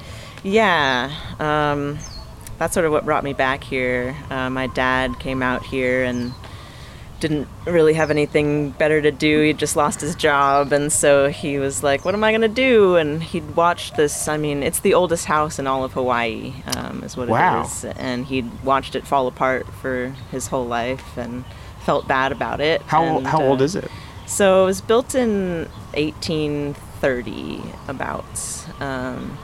yeah. 0.44 1.12
Um, 1.40 2.00
that's 2.58 2.74
sort 2.74 2.86
of 2.86 2.92
what 2.92 3.06
brought 3.06 3.24
me 3.24 3.34
back 3.34 3.64
here. 3.64 4.16
Uh, 4.30 4.50
my 4.50 4.68
dad 4.68 5.20
came 5.20 5.42
out 5.44 5.64
here 5.64 6.04
and 6.04 6.34
didn't 7.20 7.48
really 7.66 7.94
have 7.94 8.12
anything 8.12 8.70
better 8.72 9.02
to 9.02 9.12
do. 9.12 9.42
He 9.42 9.52
just 9.54 9.76
lost 9.76 10.02
his 10.02 10.16
job, 10.16 10.72
and 10.72 10.92
so 10.94 11.30
he 11.30 11.58
was 11.58 11.82
like, 11.82 12.06
"What 12.06 12.14
am 12.14 12.24
I 12.24 12.32
gonna 12.32 12.48
do?" 12.48 12.96
And 12.96 13.24
he'd 13.24 13.56
watched 13.56 13.96
this. 13.96 14.28
I 14.28 14.38
mean, 14.38 14.62
it's 14.62 14.80
the 14.82 14.94
oldest 14.94 15.26
house 15.26 15.58
in 15.58 15.66
all 15.66 15.84
of 15.84 15.94
Hawaii, 15.94 16.54
um, 16.76 17.04
is 17.04 17.18
what 17.18 17.28
Wow. 17.28 17.62
it 17.62 17.66
is. 17.66 17.86
And 17.86 18.26
he'd 18.28 18.64
watched 18.64 18.96
it 18.96 19.08
fall 19.08 19.26
apart 19.28 19.66
for 19.82 20.14
his 20.30 20.48
whole 20.48 20.66
life, 20.68 21.18
and 21.18 21.44
felt 21.80 22.08
bad 22.08 22.32
about 22.32 22.60
it. 22.62 22.82
How 22.84 23.04
and, 23.04 23.26
how 23.26 23.42
old 23.42 23.62
uh, 23.62 23.66
is 23.66 23.76
it? 23.76 23.90
So 24.28 24.64
it 24.64 24.66
was 24.68 24.82
built 24.82 25.16
in 25.16 25.68
1830, 25.96 27.62
about 27.88 28.26
um, 28.80 29.38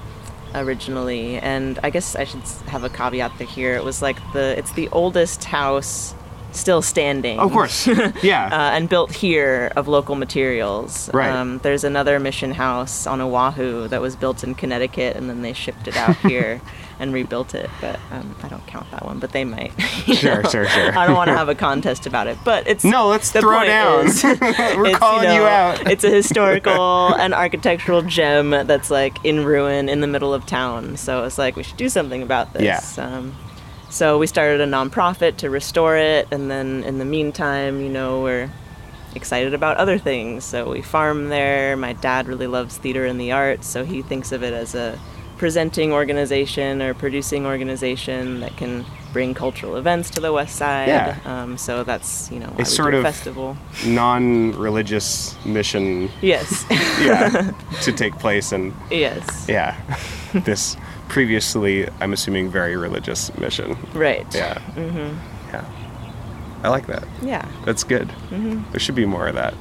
originally, 0.55 1.37
and 1.39 1.79
I 1.83 1.89
guess 1.89 2.15
I 2.15 2.23
should 2.23 2.41
have 2.67 2.83
a 2.83 2.89
caveat 2.89 3.31
here. 3.41 3.75
It 3.75 3.83
was 3.83 4.01
like 4.01 4.17
the 4.33 4.57
it's 4.57 4.73
the 4.73 4.89
oldest 4.91 5.43
house 5.43 6.15
still 6.51 6.81
standing. 6.81 7.39
Of 7.39 7.51
course. 7.51 7.87
Yeah. 8.21 8.45
Uh, 8.45 8.75
and 8.75 8.87
built 8.87 9.11
here 9.11 9.71
of 9.75 9.87
local 9.87 10.15
materials. 10.15 11.09
Right. 11.13 11.29
Um, 11.31 11.59
there's 11.59 11.83
another 11.83 12.19
mission 12.19 12.51
house 12.51 13.07
on 13.07 13.19
Oahu 13.21 13.87
that 13.87 14.01
was 14.01 14.15
built 14.15 14.43
in 14.43 14.55
Connecticut, 14.55 15.15
and 15.17 15.29
then 15.29 15.41
they 15.41 15.53
shipped 15.53 15.87
it 15.87 15.97
out 15.97 16.15
here 16.27 16.61
and 16.99 17.13
rebuilt 17.13 17.56
it. 17.56 17.69
But 17.82 17.99
um, 18.12 18.36
I 18.43 18.47
don't 18.47 18.65
count 18.67 18.89
that 18.91 19.03
one, 19.06 19.19
but 19.19 19.32
they 19.32 19.43
might. 19.45 19.71
Sure, 20.13 20.41
know. 20.43 20.49
sure, 20.49 20.67
sure. 20.67 20.97
I 20.97 21.08
don't 21.08 21.15
want 21.15 21.29
to 21.29 21.36
have 21.36 21.49
a 21.49 21.56
contest 21.67 22.06
about 22.06 22.27
it, 22.27 22.38
but 22.45 22.67
it's 22.67 22.84
No, 22.84 23.08
let's 23.08 23.32
throw 23.32 23.63
down. 23.65 24.06
is- 24.08 24.23
We're 24.77 24.95
calling 24.97 25.29
you 25.29 25.39
know, 25.39 25.45
out. 25.45 25.89
it's 25.89 26.03
a 26.03 26.10
historical 26.10 27.13
and 27.15 27.34
architectural 27.34 28.01
gem 28.03 28.51
that's 28.51 28.91
like 28.91 29.23
in 29.25 29.43
ruin 29.45 29.89
in 29.89 30.01
the 30.01 30.08
middle 30.08 30.34
of 30.34 30.45
town. 30.45 30.97
So 30.97 31.23
it's 31.23 31.38
like 31.38 31.56
we 31.56 31.63
should 31.63 31.77
do 31.77 31.89
something 31.89 32.21
about 32.21 32.53
this. 32.53 32.97
Yeah. 32.97 33.06
Um, 33.06 33.36
so 33.89 34.17
we 34.17 34.27
started 34.27 34.60
a 34.62 34.65
nonprofit 34.67 35.38
to 35.38 35.49
restore 35.49 35.95
it, 35.97 36.27
and 36.32 36.49
then 36.49 36.84
in 36.84 36.97
the 36.99 37.06
meantime, 37.06 37.79
you 37.82 37.89
know, 37.89 38.21
we're 38.21 38.49
excited 39.15 39.53
about 39.53 39.77
other 39.77 39.97
things. 39.97 40.43
So 40.43 40.71
we 40.71 40.82
farm 40.82 41.29
there. 41.29 41.77
My 41.77 41.93
dad 41.93 42.27
really 42.27 42.47
loves 42.47 42.77
theater 42.77 43.06
and 43.06 43.19
the 43.19 43.32
arts, 43.32 43.67
so 43.67 43.86
he 43.86 44.01
thinks 44.01 44.32
of 44.32 44.43
it 44.43 44.53
as 44.53 44.73
a 44.75 44.99
presenting 45.43 45.91
organization 45.91 46.82
or 46.82 46.93
producing 46.93 47.45
organization 47.45 48.39
that 48.39 48.56
can 48.56 48.86
bring 49.12 49.34
cultural 49.34 49.75
events 49.75 50.10
to 50.10 50.21
the 50.21 50.32
west 50.32 50.56
side. 50.56 50.88
Yeah. 50.88 51.17
Um, 51.25 51.58
so 51.58 51.84
that's 51.84 52.32
you 52.32 52.39
know 52.39 52.45
why 52.47 52.60
It's 52.62 52.73
sort 52.73 52.93
a 52.93 52.99
of- 52.99 53.03
festival. 53.03 53.58
Non-religious 53.86 55.36
mission. 55.45 56.10
Yes. 56.21 56.63
Yeah. 57.03 57.51
to 57.82 57.91
take 57.91 58.13
place 58.19 58.53
and 58.53 58.73
yes. 58.89 59.45
yeah, 59.49 59.75
this 60.45 60.77
previously, 61.10 61.89
I'm 61.99 62.13
assuming, 62.13 62.49
very 62.49 62.77
religious 62.77 63.36
mission. 63.38 63.75
Right. 63.93 64.25
Yeah. 64.34 64.60
Mm-hmm. 64.77 65.17
Yeah. 65.49 65.65
I 66.63 66.69
like 66.69 66.88
that. 66.88 67.03
Yeah. 67.21 67.45
That's 67.65 67.84
good. 67.84 68.08
Mm-hmm. 68.29 68.71
There 68.71 68.79
should 68.79 68.95
be 68.95 69.06
more 69.06 69.27
of 69.27 69.36
that. 69.36 69.53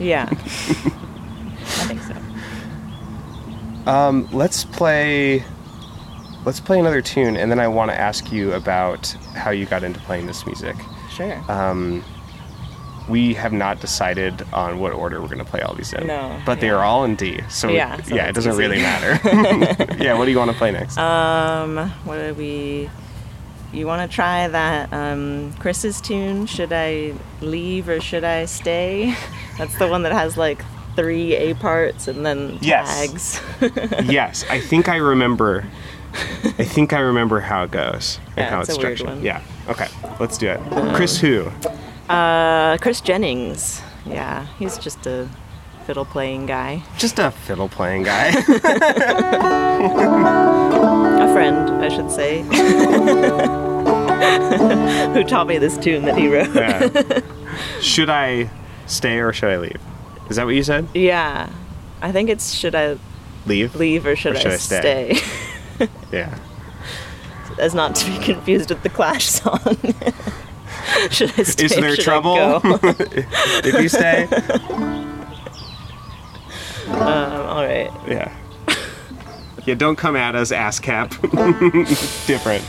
Yeah. 0.00 0.30
I 3.86 3.90
think 3.90 4.28
so. 4.28 4.34
Um, 4.34 4.38
let's 4.38 4.64
play. 4.64 5.44
Let's 6.44 6.60
play 6.60 6.78
another 6.78 7.02
tune, 7.02 7.36
and 7.36 7.50
then 7.50 7.58
I 7.58 7.66
want 7.66 7.90
to 7.90 7.98
ask 8.00 8.30
you 8.30 8.52
about 8.52 9.08
how 9.34 9.50
you 9.50 9.66
got 9.66 9.82
into 9.82 9.98
playing 10.00 10.26
this 10.26 10.46
music. 10.46 10.76
Sure. 11.10 11.42
Um, 11.50 12.04
we 13.08 13.34
have 13.34 13.52
not 13.52 13.80
decided 13.80 14.42
on 14.52 14.78
what 14.78 14.92
order 14.92 15.20
we're 15.20 15.26
going 15.28 15.38
to 15.38 15.44
play 15.44 15.60
all 15.60 15.74
these 15.74 15.92
in. 15.92 16.06
No, 16.06 16.40
But 16.46 16.60
they 16.60 16.66
yeah. 16.68 16.74
are 16.74 16.84
all 16.84 17.04
in 17.04 17.14
D. 17.16 17.40
So 17.48 17.68
Yeah, 17.68 18.00
so 18.02 18.14
yeah, 18.14 18.26
it 18.28 18.34
doesn't 18.34 18.52
easy. 18.52 18.60
really 18.60 18.78
matter. 18.78 19.18
yeah, 20.02 20.16
what 20.18 20.24
do 20.26 20.30
you 20.32 20.38
want 20.38 20.50
to 20.50 20.56
play 20.56 20.70
next? 20.72 20.98
Um, 20.98 21.88
what 22.04 22.18
do 22.18 22.34
we? 22.34 22.90
You 23.72 23.86
want 23.86 24.08
to 24.08 24.14
try 24.14 24.46
that 24.48 24.92
um, 24.92 25.52
Chris's 25.58 26.00
tune? 26.00 26.46
Should 26.46 26.72
I 26.72 27.12
leave 27.40 27.88
or 27.88 28.00
should 28.00 28.24
I 28.24 28.44
stay? 28.44 29.16
That's 29.58 29.76
the 29.78 29.88
one 29.88 30.02
that 30.04 30.12
has 30.12 30.36
like 30.36 30.64
three 30.96 31.34
A 31.36 31.54
parts 31.54 32.08
and 32.08 32.24
then 32.26 32.58
Yes. 32.60 33.40
tags. 33.60 33.80
yes, 34.10 34.44
I 34.50 34.58
think 34.60 34.88
I 34.88 34.96
remember. 34.96 35.64
I 36.58 36.64
think 36.64 36.92
I 36.94 37.00
remember 37.00 37.40
how 37.40 37.64
it 37.64 37.70
goes 37.70 38.18
and 38.28 38.38
Yeah, 38.38 38.50
how 38.50 38.60
it's 38.60 38.70
it's 38.70 38.78
structured. 38.78 39.22
Yeah. 39.22 39.42
Okay, 39.68 39.88
let's 40.18 40.38
do 40.38 40.48
it. 40.48 40.60
Chris, 40.94 41.18
who? 41.20 41.50
uh, 42.08 42.78
Chris 42.78 43.00
Jennings. 43.02 43.82
Yeah, 44.06 44.46
he's 44.58 44.78
just 44.78 45.06
a 45.06 45.28
fiddle 45.86 46.04
playing 46.06 46.46
guy. 46.46 46.82
Just 46.96 47.18
a 47.18 47.30
fiddle 47.30 47.68
playing 47.68 48.04
guy. 48.04 48.28
A 51.16 51.32
friend, 51.32 51.70
I 51.84 51.88
should 51.88 52.10
say. 52.10 52.42
Who 55.12 55.24
taught 55.24 55.46
me 55.46 55.58
this 55.58 55.76
tune 55.78 56.04
that 56.06 56.16
he 56.16 56.28
wrote. 56.28 56.54
Yeah. 56.54 57.20
Should 57.80 58.08
I 58.10 58.48
stay 58.86 59.18
or 59.18 59.32
should 59.32 59.50
I 59.50 59.58
leave? 59.58 59.80
Is 60.28 60.36
that 60.36 60.44
what 60.46 60.54
you 60.54 60.62
said? 60.62 60.88
Yeah, 60.94 61.48
I 62.02 62.12
think 62.12 62.28
it's 62.30 62.52
should 62.52 62.74
I 62.74 62.98
Leave? 63.46 63.74
leave 63.76 64.06
or 64.06 64.16
should, 64.16 64.34
Or 64.36 64.38
should 64.40 64.50
I, 64.50 64.54
I 64.54 64.58
stay? 64.58 65.14
stay? 65.14 65.88
Yeah. 66.12 66.36
As 67.58 67.74
not 67.74 67.94
to 67.96 68.10
be 68.10 68.18
confused 68.24 68.70
with 68.70 68.82
the 68.82 68.88
Clash 68.90 69.26
song. 69.28 69.58
should 71.10 71.30
I 71.38 71.42
stay? 71.42 71.64
Is 71.64 71.74
there 71.76 71.96
trouble 71.96 72.60
if 72.64 73.74
you 73.82 73.88
stay? 73.88 74.24
um, 76.88 77.46
all 77.46 77.64
right. 77.64 77.90
Yeah. 78.06 78.34
Yeah, 79.64 79.74
don't 79.74 79.96
come 79.96 80.14
at 80.16 80.34
us, 80.36 80.52
ASCAP. 80.52 81.10
Different. 82.26 82.64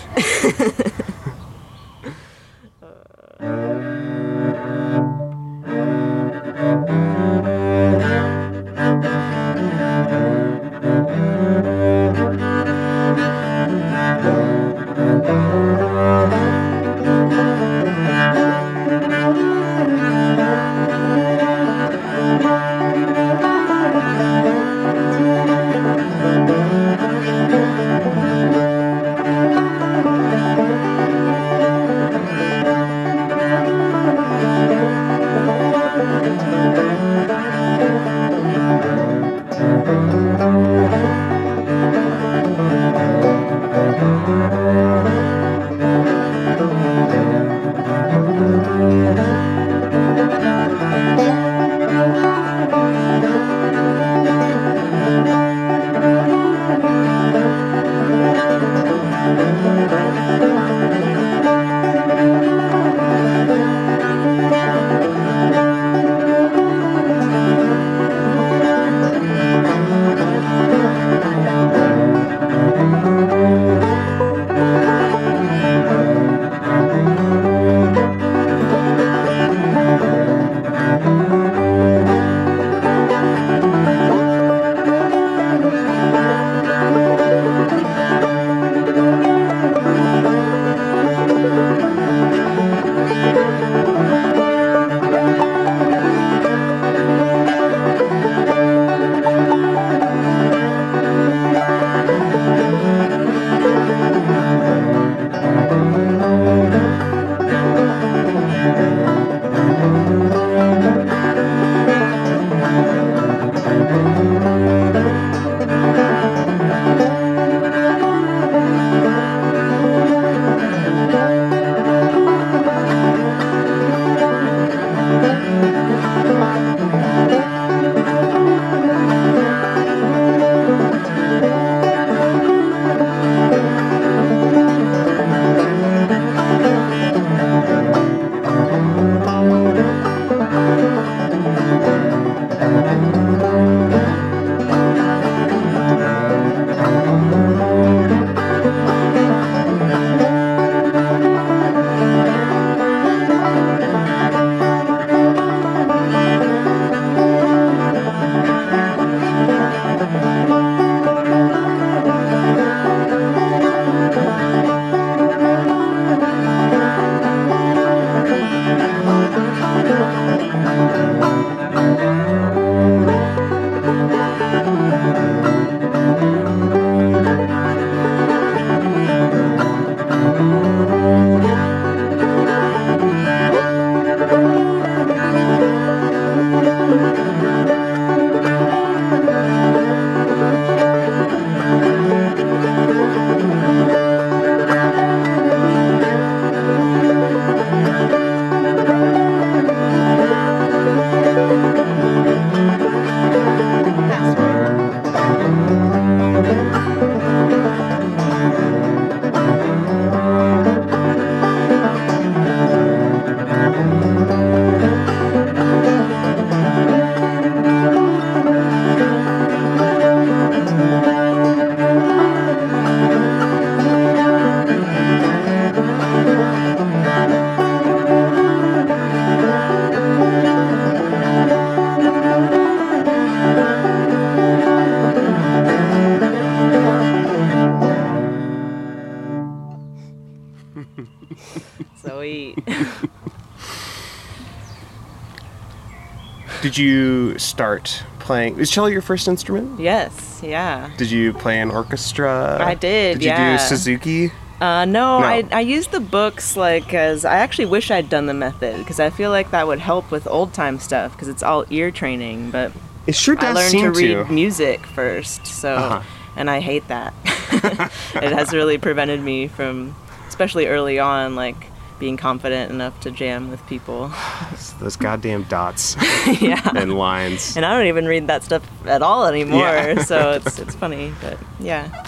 Did 246.68 246.78
you 246.78 247.40
start 247.40 248.04
playing? 248.20 248.60
Is 248.60 248.70
cello 248.70 248.88
your 248.88 249.02
first 249.02 249.30
instrument? 249.30 249.80
yes, 249.80 250.42
yeah. 250.44 250.90
Did 250.98 251.10
you 251.10 251.32
play 251.32 251.62
an 251.62 251.72
orchestra? 251.72 252.58
I 252.60 252.74
did, 252.76 253.20
Did 253.20 253.24
you 253.24 253.30
yeah. 253.30 253.56
do 253.56 253.64
Suzuki? 253.64 254.32
Uh, 254.60 254.84
no, 254.84 255.20
No. 255.22 255.26
I, 255.26 255.46
I 255.54 255.62
used 255.62 255.92
the 255.92 256.02
books 256.02 256.58
like 256.58 256.94
as 256.94 257.24
I 257.24 257.38
actually 257.38 257.68
wish 257.68 257.90
I'd 257.90 258.10
done 258.10 258.26
the 258.26 258.34
method 258.34 258.80
because 258.80 259.00
I 259.00 259.12
feel 259.12 259.30
like 259.30 259.52
that 259.52 259.66
would 259.66 259.80
help 259.80 260.12
with 260.12 260.28
old 260.28 260.54
time 260.54 260.78
stuff 260.78 261.14
because 261.14 261.30
it's 261.30 261.42
all 261.42 261.64
ear 261.70 261.90
training. 261.90 262.52
But 262.52 262.74
It 263.06 263.16
sure 263.16 263.36
does 263.38 263.46
I 263.46 263.54
learned 263.54 263.72
seem 263.72 263.94
to 263.94 263.98
read 263.98 264.30
music 264.30 264.86
first, 264.88 265.48
so 265.48 265.74
Uh-huh. 265.74 266.02
and 266.36 266.50
I 266.50 266.60
hate 266.60 266.86
that. 266.90 267.14
it 268.16 268.34
has 268.34 268.52
really 268.52 268.78
prevented 268.78 269.22
me 269.22 269.48
from, 269.48 269.96
especially 270.28 270.68
early 270.68 271.00
on, 271.00 271.34
like 271.38 271.68
being 272.00 272.18
confident 272.18 272.72
enough 272.72 273.00
to 273.02 273.12
jam 273.12 273.50
with 273.50 273.66
people. 273.68 274.12
Those 274.80 274.96
goddamn 274.96 275.44
dots 275.44 275.96
yeah. 276.42 276.62
and 276.76 276.98
lines. 276.98 277.56
And 277.58 277.66
I 277.66 277.76
don't 277.78 277.88
even 277.88 278.06
read 278.06 278.28
that 278.28 278.44
stuff 278.44 278.64
at 278.86 279.02
all 279.02 279.26
anymore, 279.26 279.60
Yeah. 279.62 280.04
so 280.12 280.32
it's 280.32 280.60
it's 280.60 280.76
funny, 280.76 281.14
but 281.22 281.38
yeah. 281.60 282.06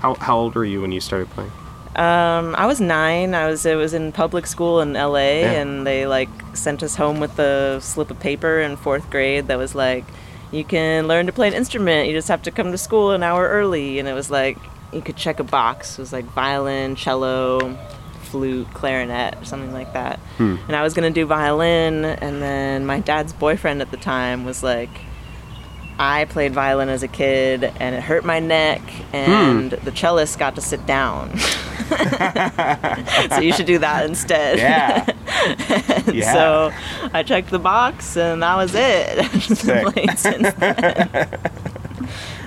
How, 0.00 0.14
how 0.14 0.36
old 0.38 0.54
were 0.54 0.64
you 0.64 0.80
when 0.80 0.92
you 0.92 1.00
started 1.00 1.28
playing? 1.30 1.50
Um, 1.94 2.54
I 2.56 2.66
was 2.66 2.80
nine. 2.80 3.34
I 3.34 3.48
was 3.48 3.66
it 3.66 3.76
was 3.76 3.92
in 3.94 4.12
public 4.12 4.46
school 4.46 4.80
in 4.80 4.96
L.A. 4.96 5.42
Yeah. 5.42 5.52
and 5.60 5.86
they 5.86 6.06
like 6.06 6.28
sent 6.54 6.82
us 6.82 6.96
home 6.96 7.20
with 7.20 7.38
a 7.38 7.80
slip 7.80 8.10
of 8.10 8.18
paper 8.18 8.60
in 8.60 8.76
fourth 8.76 9.10
grade 9.10 9.48
that 9.48 9.58
was 9.58 9.74
like, 9.74 10.04
you 10.52 10.64
can 10.64 11.06
learn 11.06 11.26
to 11.26 11.32
play 11.32 11.48
an 11.48 11.54
instrument. 11.54 12.08
You 12.08 12.14
just 12.14 12.28
have 12.28 12.42
to 12.42 12.50
come 12.50 12.72
to 12.72 12.78
school 12.78 13.10
an 13.10 13.22
hour 13.22 13.46
early, 13.48 13.98
and 13.98 14.08
it 14.08 14.14
was 14.14 14.30
like 14.30 14.56
you 14.92 15.02
could 15.02 15.16
check 15.16 15.38
a 15.40 15.44
box. 15.44 15.98
It 15.98 16.02
was 16.02 16.12
like 16.12 16.24
violin, 16.26 16.94
cello, 16.96 17.76
flute, 18.32 18.66
clarinet, 18.74 19.36
or 19.40 19.44
something 19.44 19.72
like 19.72 19.92
that. 19.92 20.18
Hmm. 20.38 20.56
And 20.66 20.74
I 20.74 20.82
was 20.82 20.94
gonna 20.94 21.10
do 21.10 21.26
violin, 21.26 22.04
and 22.04 22.42
then 22.42 22.84
my 22.86 22.98
dad's 23.00 23.32
boyfriend 23.32 23.80
at 23.82 23.90
the 23.90 23.96
time 23.98 24.44
was 24.44 24.62
like. 24.62 24.90
I 25.98 26.24
played 26.24 26.52
violin 26.54 26.88
as 26.88 27.02
a 27.04 27.06
kid 27.06 27.62
and 27.78 27.94
it 27.94 28.02
hurt 28.02 28.24
my 28.24 28.40
neck, 28.40 28.80
and 29.12 29.70
the 29.72 29.92
cellist 29.92 30.36
got 30.38 30.54
to 30.56 30.60
sit 30.60 30.84
down. 30.86 31.36
so 33.30 33.40
you 33.40 33.52
should 33.52 33.66
do 33.66 33.78
that 33.78 34.06
instead. 34.08 34.58
Yeah. 34.58 35.06
Yeah. 36.12 36.32
So 36.32 36.72
I 37.12 37.22
checked 37.22 37.50
the 37.50 37.58
box 37.58 38.16
and 38.16 38.42
that 38.42 38.56
was 38.56 38.74
it. 38.74 39.18
I've 39.18 39.32
just 39.32 39.66
been 39.66 39.92
Sick. 39.92 40.18
since 40.18 40.54
then. 40.54 41.40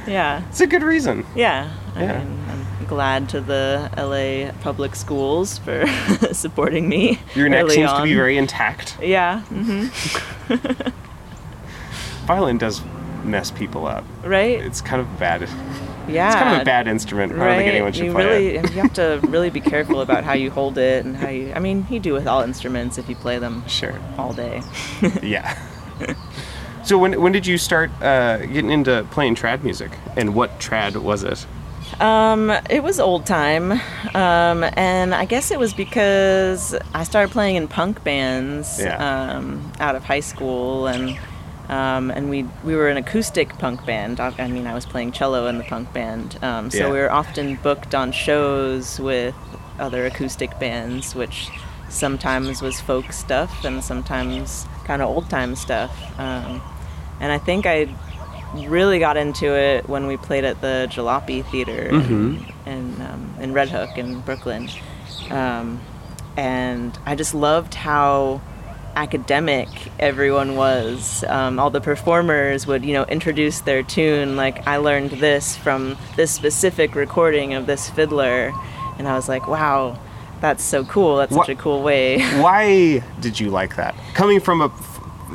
yeah. 0.08 0.44
It's 0.50 0.62
a 0.62 0.68
good 0.68 0.84
reason. 0.84 1.26
Yeah. 1.36 1.72
I 1.96 2.04
Yeah. 2.04 2.24
mean, 2.24 2.45
glad 2.86 3.30
to 3.30 3.42
the 3.42 3.90
LA 3.98 4.52
public 4.62 4.96
schools 4.96 5.58
for 5.60 5.86
supporting 6.34 6.88
me. 6.88 7.20
Your 7.36 7.50
neck 7.50 7.70
seems 7.70 7.92
to 7.92 8.04
be 8.04 8.14
very 8.16 8.38
intact. 8.38 8.98
Yeah. 9.02 9.42
hmm 9.42 9.88
Violin 12.26 12.58
does 12.58 12.82
mess 13.24 13.52
people 13.52 13.86
up. 13.88 14.04
Right? 14.24 14.60
It's 14.60 14.82
kind 14.82 15.02
of 15.02 15.20
bad. 15.20 15.48
Yeah. 16.08 16.28
It's 16.28 16.36
kind 16.36 16.56
of 16.56 16.62
a 16.62 16.66
bad 16.66 16.88
instrument. 16.88 17.34
I 17.34 17.36
don't 17.38 17.58
think 17.58 17.68
anyone 17.70 17.92
should 17.94 18.06
you 18.06 18.12
play 18.12 18.26
really 18.26 18.56
it. 18.58 18.72
you 18.76 18.82
have 18.82 18.94
to 18.94 19.20
really 19.28 19.50
be 19.50 19.62
careful 19.62 20.02
about 20.02 20.24
how 20.24 20.34
you 20.34 20.52
hold 20.52 20.78
it 20.78 21.04
and 21.06 21.16
how 21.16 21.30
you 21.30 21.52
I 21.54 21.60
mean 21.60 21.86
you 21.90 22.00
do 22.00 22.14
with 22.14 22.28
all 22.28 22.42
instruments 22.42 22.98
if 22.98 23.10
you 23.10 23.16
play 23.16 23.40
them 23.40 23.68
Sure. 23.68 24.00
all 24.18 24.34
day. 24.34 24.62
Yeah. 25.24 25.58
so 26.84 26.98
when 26.98 27.20
when 27.22 27.32
did 27.32 27.48
you 27.48 27.58
start 27.58 27.90
uh, 28.02 28.38
getting 28.38 28.70
into 28.70 29.06
playing 29.12 29.36
trad 29.36 29.64
music, 29.64 29.92
and 30.16 30.36
what 30.36 30.60
trad 30.60 30.96
was 30.98 31.24
it? 31.24 31.46
Um, 32.00 32.52
it 32.70 32.84
was 32.84 33.00
old 33.00 33.26
time, 33.26 33.72
um, 34.14 34.66
and 34.76 35.16
I 35.16 35.24
guess 35.26 35.50
it 35.52 35.60
was 35.60 35.74
because 35.74 36.76
I 36.94 37.04
started 37.06 37.32
playing 37.32 37.56
in 37.56 37.68
punk 37.70 38.04
bands 38.04 38.80
Yeah. 38.80 38.98
um, 39.38 39.72
out 39.80 39.96
of 39.96 40.04
high 40.04 40.20
school, 40.20 40.88
and 40.88 41.18
um, 41.70 42.12
and 42.12 42.30
we 42.30 42.44
we 42.66 42.76
were 42.76 42.90
an 42.90 42.98
acoustic 42.98 43.58
punk 43.60 43.86
band. 43.86 44.20
I, 44.20 44.34
I 44.38 44.48
mean, 44.48 44.68
I 44.68 44.74
was 44.74 44.86
playing 44.86 45.14
cello 45.14 45.48
in 45.48 45.58
the 45.58 45.64
punk 45.64 45.94
band, 45.94 46.38
um, 46.44 46.70
so 46.70 46.80
Yeah. 46.80 46.92
we 46.92 47.00
were 47.00 47.12
often 47.12 47.56
booked 47.64 47.96
on 47.96 48.12
shows 48.12 49.00
with 49.00 49.34
other 49.80 50.06
acoustic 50.06 50.60
bands, 50.60 51.16
which 51.16 51.50
sometimes 51.90 52.62
was 52.62 52.82
folk 52.82 53.14
stuff 53.14 53.64
and 53.64 53.82
sometimes 53.84 54.66
kind 54.84 55.02
of 55.02 55.08
old 55.10 55.30
time 55.30 55.56
stuff. 55.56 55.92
Um, 56.20 56.62
and 57.22 57.32
I 57.32 57.38
think 57.38 57.66
I 57.66 57.88
really 58.68 59.00
got 59.00 59.18
into 59.18 59.48
it 59.56 59.88
when 59.90 60.08
we 60.08 60.18
played 60.18 60.44
at 60.46 60.62
the 60.62 60.88
Jalopy 60.90 61.46
Theater 61.52 61.88
in, 61.90 62.46
in, 62.66 63.02
um, 63.02 63.36
in 63.40 63.54
Red 63.54 63.70
Hook 63.70 63.98
in 63.98 64.22
Brooklyn. 64.22 64.70
Um, 65.30 65.82
and 66.38 66.98
I 67.06 67.16
just 67.16 67.34
loved 67.34 67.74
how 67.74 68.42
academic 68.96 69.68
everyone 70.00 70.56
was. 70.56 71.24
Um, 71.28 71.60
all 71.60 71.70
the 71.70 71.82
performers 71.82 72.66
would, 72.68 72.86
you 72.86 72.94
know, 72.94 73.04
introduce 73.06 73.62
their 73.62 73.84
tune 73.84 74.36
like, 74.36 74.66
I 74.68 74.78
learned 74.78 75.12
this 75.12 75.56
from 75.58 75.98
this 76.16 76.32
specific 76.32 76.96
recording 76.96 77.54
of 77.54 77.66
this 77.68 77.90
fiddler. 77.90 78.54
And 78.98 79.08
I 79.08 79.16
was 79.16 79.28
like, 79.28 79.48
wow, 79.48 80.00
that's 80.40 80.64
so 80.64 80.86
cool. 80.86 81.18
That's 81.18 81.32
What- 81.34 81.46
such 81.48 81.58
a 81.58 81.62
cool 81.62 81.84
way. 81.84 82.22
Why 82.42 83.00
did 83.20 83.40
you 83.40 83.50
like 83.50 83.76
that? 83.76 83.96
Coming 84.14 84.40
from 84.40 84.62
a 84.62 84.70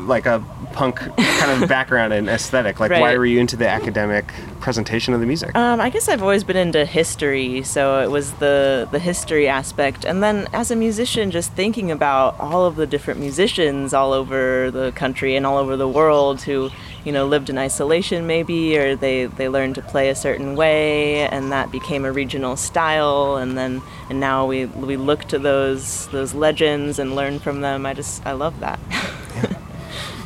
like 0.06 0.26
a 0.26 0.44
punk 0.72 0.98
kind 0.98 1.62
of 1.62 1.68
background 1.68 2.12
and 2.12 2.28
aesthetic, 2.28 2.80
like 2.80 2.90
why 2.90 3.16
were 3.16 3.26
you 3.26 3.40
into 3.40 3.56
the 3.56 3.68
academic 3.68 4.32
presentation 4.60 5.14
of 5.14 5.20
the 5.20 5.26
music? 5.26 5.54
Um, 5.54 5.80
I 5.80 5.90
guess 5.90 6.08
I've 6.08 6.22
always 6.22 6.44
been 6.44 6.56
into 6.56 6.84
history, 6.84 7.62
so 7.62 8.00
it 8.00 8.10
was 8.10 8.32
the 8.34 8.88
the 8.90 8.98
history 8.98 9.48
aspect, 9.48 10.04
and 10.04 10.22
then 10.22 10.48
as 10.52 10.70
a 10.70 10.76
musician, 10.76 11.30
just 11.30 11.52
thinking 11.52 11.90
about 11.90 12.38
all 12.38 12.64
of 12.64 12.76
the 12.76 12.86
different 12.86 13.20
musicians 13.20 13.94
all 13.94 14.12
over 14.12 14.70
the 14.70 14.92
country 14.92 15.36
and 15.36 15.46
all 15.46 15.58
over 15.58 15.76
the 15.76 15.88
world 15.88 16.42
who, 16.42 16.70
you 17.04 17.12
know, 17.12 17.26
lived 17.26 17.50
in 17.50 17.58
isolation 17.58 18.26
maybe, 18.26 18.76
or 18.78 18.96
they 18.96 19.26
they 19.26 19.48
learned 19.48 19.74
to 19.76 19.82
play 19.82 20.08
a 20.08 20.14
certain 20.14 20.56
way, 20.56 21.28
and 21.28 21.52
that 21.52 21.70
became 21.70 22.04
a 22.04 22.12
regional 22.12 22.56
style, 22.56 23.36
and 23.36 23.56
then 23.56 23.82
and 24.08 24.20
now 24.20 24.46
we 24.46 24.66
we 24.66 24.96
look 24.96 25.24
to 25.24 25.38
those 25.38 26.06
those 26.08 26.34
legends 26.34 26.98
and 26.98 27.14
learn 27.14 27.38
from 27.38 27.60
them. 27.60 27.86
I 27.86 27.94
just 27.94 28.24
I 28.26 28.32
love 28.32 28.60
that. 28.60 28.78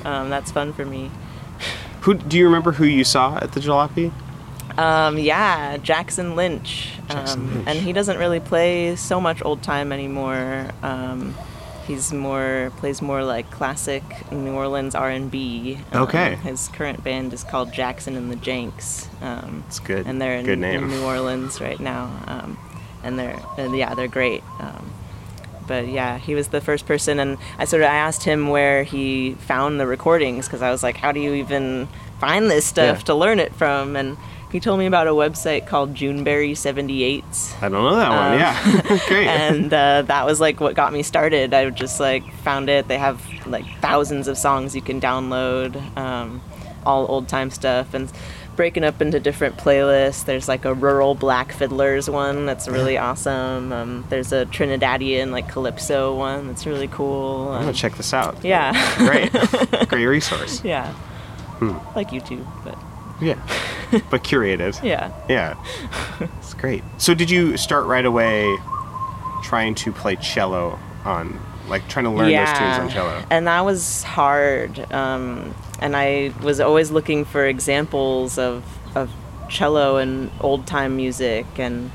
um, 0.05 0.31
that's 0.31 0.51
fun 0.53 0.73
for 0.73 0.85
me. 0.85 1.11
Who 2.03 2.15
do 2.15 2.37
you 2.37 2.45
remember 2.45 2.73
who 2.73 2.85
you 2.85 3.05
saw 3.05 3.37
at 3.39 3.53
the 3.53 3.61
Jalopy? 3.61 4.13
Um, 4.79 5.19
yeah, 5.19 5.77
Jackson 5.77 6.37
Lynch. 6.37 6.91
Jackson 7.09 7.41
um, 7.41 7.55
Lynch. 7.55 7.69
And 7.69 7.79
he 7.79 7.93
doesn't 7.93 8.19
really 8.19 8.41
play 8.41 8.97
so 8.97 9.21
much 9.21 9.43
old 9.45 9.63
time 9.63 9.93
anymore. 9.93 10.71
Um, 10.83 11.35
he's 11.87 12.13
more 12.13 12.73
plays 12.79 13.01
more 13.01 13.23
like 13.25 13.51
classic 13.51 14.03
New 14.33 14.53
Orleans 14.53 14.95
R 14.95 15.11
and 15.11 15.31
B. 15.31 15.79
Um, 15.93 16.03
Okay. 16.03 16.35
His 16.37 16.69
current 16.69 17.05
band 17.05 17.33
is 17.33 17.45
called 17.45 17.73
Jackson 17.73 18.17
and 18.17 18.31
the 18.31 18.37
Janks. 18.37 19.07
Um, 19.23 19.65
It's 19.69 19.79
good. 19.79 20.07
and 20.07 20.21
they're 20.21 20.37
in, 20.37 20.65
in 20.65 20.89
New 20.89 21.05
Orleans 21.05 21.61
right 21.61 21.79
now. 21.81 22.11
Um, 22.27 22.59
and 23.03 23.19
they're 23.19 23.39
yeah, 23.59 23.95
they're 23.95 24.09
great. 24.09 24.43
Um, 24.59 24.91
but 25.67 25.89
yeah, 25.89 26.19
he 26.19 26.35
was 26.35 26.49
the 26.49 26.61
first 26.61 26.87
person, 26.87 27.19
and 27.19 27.39
I 27.59 27.65
sort 27.65 27.83
of 27.83 27.89
I 27.89 27.95
asked 27.97 28.25
him 28.25 28.49
where 28.49 28.83
he 28.85 29.35
found 29.35 29.79
the 29.81 29.87
recordings 29.87 30.47
because 30.47 30.63
I 30.63 30.71
was 30.71 30.83
like, 30.83 30.97
how 30.97 31.13
do 31.13 31.21
you 31.21 31.35
even 31.35 31.89
find 32.21 32.51
this 32.51 32.65
stuff 32.67 32.99
Yeah. 32.99 33.05
to 33.05 33.15
learn 33.15 33.39
it 33.41 33.55
from? 33.55 33.97
And 33.97 34.17
he 34.53 34.61
told 34.61 34.79
me 34.79 34.87
about 34.87 35.09
a 35.09 35.11
website 35.11 35.67
called 35.67 35.95
Juneberry 35.95 36.53
78s. 36.53 37.55
I 37.61 37.69
don't 37.69 37.83
know 37.83 37.97
that 37.97 38.11
one. 38.11 38.33
Um, 38.35 38.39
Yeah, 38.39 38.99
great. 39.09 39.27
and 39.43 39.73
uh, 39.75 40.03
that 40.03 40.25
was 40.27 40.41
like 40.41 40.61
what 40.61 40.75
got 40.75 40.93
me 40.93 41.03
started. 41.03 41.53
I 41.53 41.69
just 41.71 41.99
like 42.01 42.23
found 42.43 42.69
it. 42.71 42.87
They 42.89 42.99
have 42.99 43.21
like 43.47 43.65
thousands 43.81 44.29
of 44.29 44.39
songs 44.39 44.75
you 44.77 44.83
can 44.83 45.01
download, 45.01 45.75
um, 45.97 46.41
all 46.87 47.07
old 47.09 47.27
time 47.29 47.51
stuff, 47.51 47.95
and 47.95 48.13
breaking 48.57 48.85
up 48.85 49.01
into 49.03 49.19
different 49.21 49.57
playlists. 49.57 50.25
There's 50.25 50.49
like 50.49 50.65
a 50.65 50.75
rural 50.75 51.15
black 51.15 51.53
fiddlers 51.53 52.09
one 52.09 52.47
that's 52.47 52.69
really 52.69 52.97
awesome. 53.09 53.73
Um, 53.73 54.05
there's 54.09 54.33
a 54.33 54.47
Trinidadian 54.47 55.31
like 55.31 55.49
calypso 55.49 56.15
one 56.17 56.47
that's 56.49 56.67
really 56.67 56.89
cool. 56.89 57.49
I'm 57.49 57.55
Um, 57.59 57.61
gonna 57.63 57.73
check 57.73 57.97
this 57.97 58.13
out. 58.15 58.45
yeah, 58.45 58.73
Great, 58.99 59.33
great 59.89 60.07
resource. 60.07 60.63
yeah, 60.65 60.93
Hmm. 61.59 61.77
like 61.97 62.11
YouTube, 62.11 62.47
but 62.65 62.79
Yeah, 63.21 63.35
but 64.11 64.25
curated. 64.25 64.83
yeah. 64.83 65.13
Yeah, 65.29 65.55
it's 66.21 66.55
great. 66.55 66.83
So 66.99 67.15
did 67.15 67.31
you 67.31 67.57
start 67.57 67.87
right 67.87 68.05
away 68.05 68.57
trying 69.43 69.75
to 69.77 69.93
play 69.93 70.17
cello 70.17 70.79
on, 71.05 71.39
like 71.69 71.87
trying 71.89 72.05
to 72.07 72.11
learn 72.11 72.31
those 72.33 72.49
tunes 72.59 72.79
on 72.79 72.89
cello? 72.91 73.23
And 73.31 73.47
that 73.47 73.65
was 73.65 74.03
hard. 74.03 74.91
Um, 74.93 75.55
and 75.81 75.97
I 75.97 76.33
was 76.43 76.61
always 76.61 76.91
looking 76.91 77.25
for 77.25 77.47
examples 77.47 78.39
of, 78.39 78.65
of 78.95 79.11
cello 79.49 79.97
and 79.99 80.31
old 80.41 80.67
time 80.67 80.97
music 80.97 81.47
and 81.59 81.91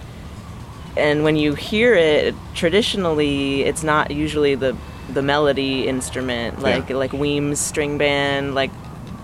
and 0.97 1.23
when 1.23 1.35
you 1.35 1.53
hear 1.55 1.93
it 1.95 2.35
traditionally 2.55 3.63
it's 3.63 3.83
not 3.83 4.11
usually 4.11 4.55
the 4.55 4.75
the 5.11 5.21
melody 5.21 5.87
instrument 5.87 6.59
like 6.61 6.89
Yeah. 6.89 6.97
like 6.97 7.11
Weems 7.13 7.59
string 7.59 7.97
band 7.97 8.53
like 8.53 8.71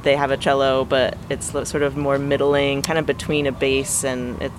they 0.04 0.16
have 0.16 0.32
a 0.32 0.38
cello 0.38 0.86
but 0.86 1.18
it's 1.30 1.52
sort 1.52 1.84
of 1.84 1.96
more 1.98 2.18
middling 2.18 2.82
kind 2.82 2.98
of 2.98 3.06
between 3.06 3.46
a 3.48 3.52
bass 3.52 4.04
and 4.04 4.42
it, 4.42 4.52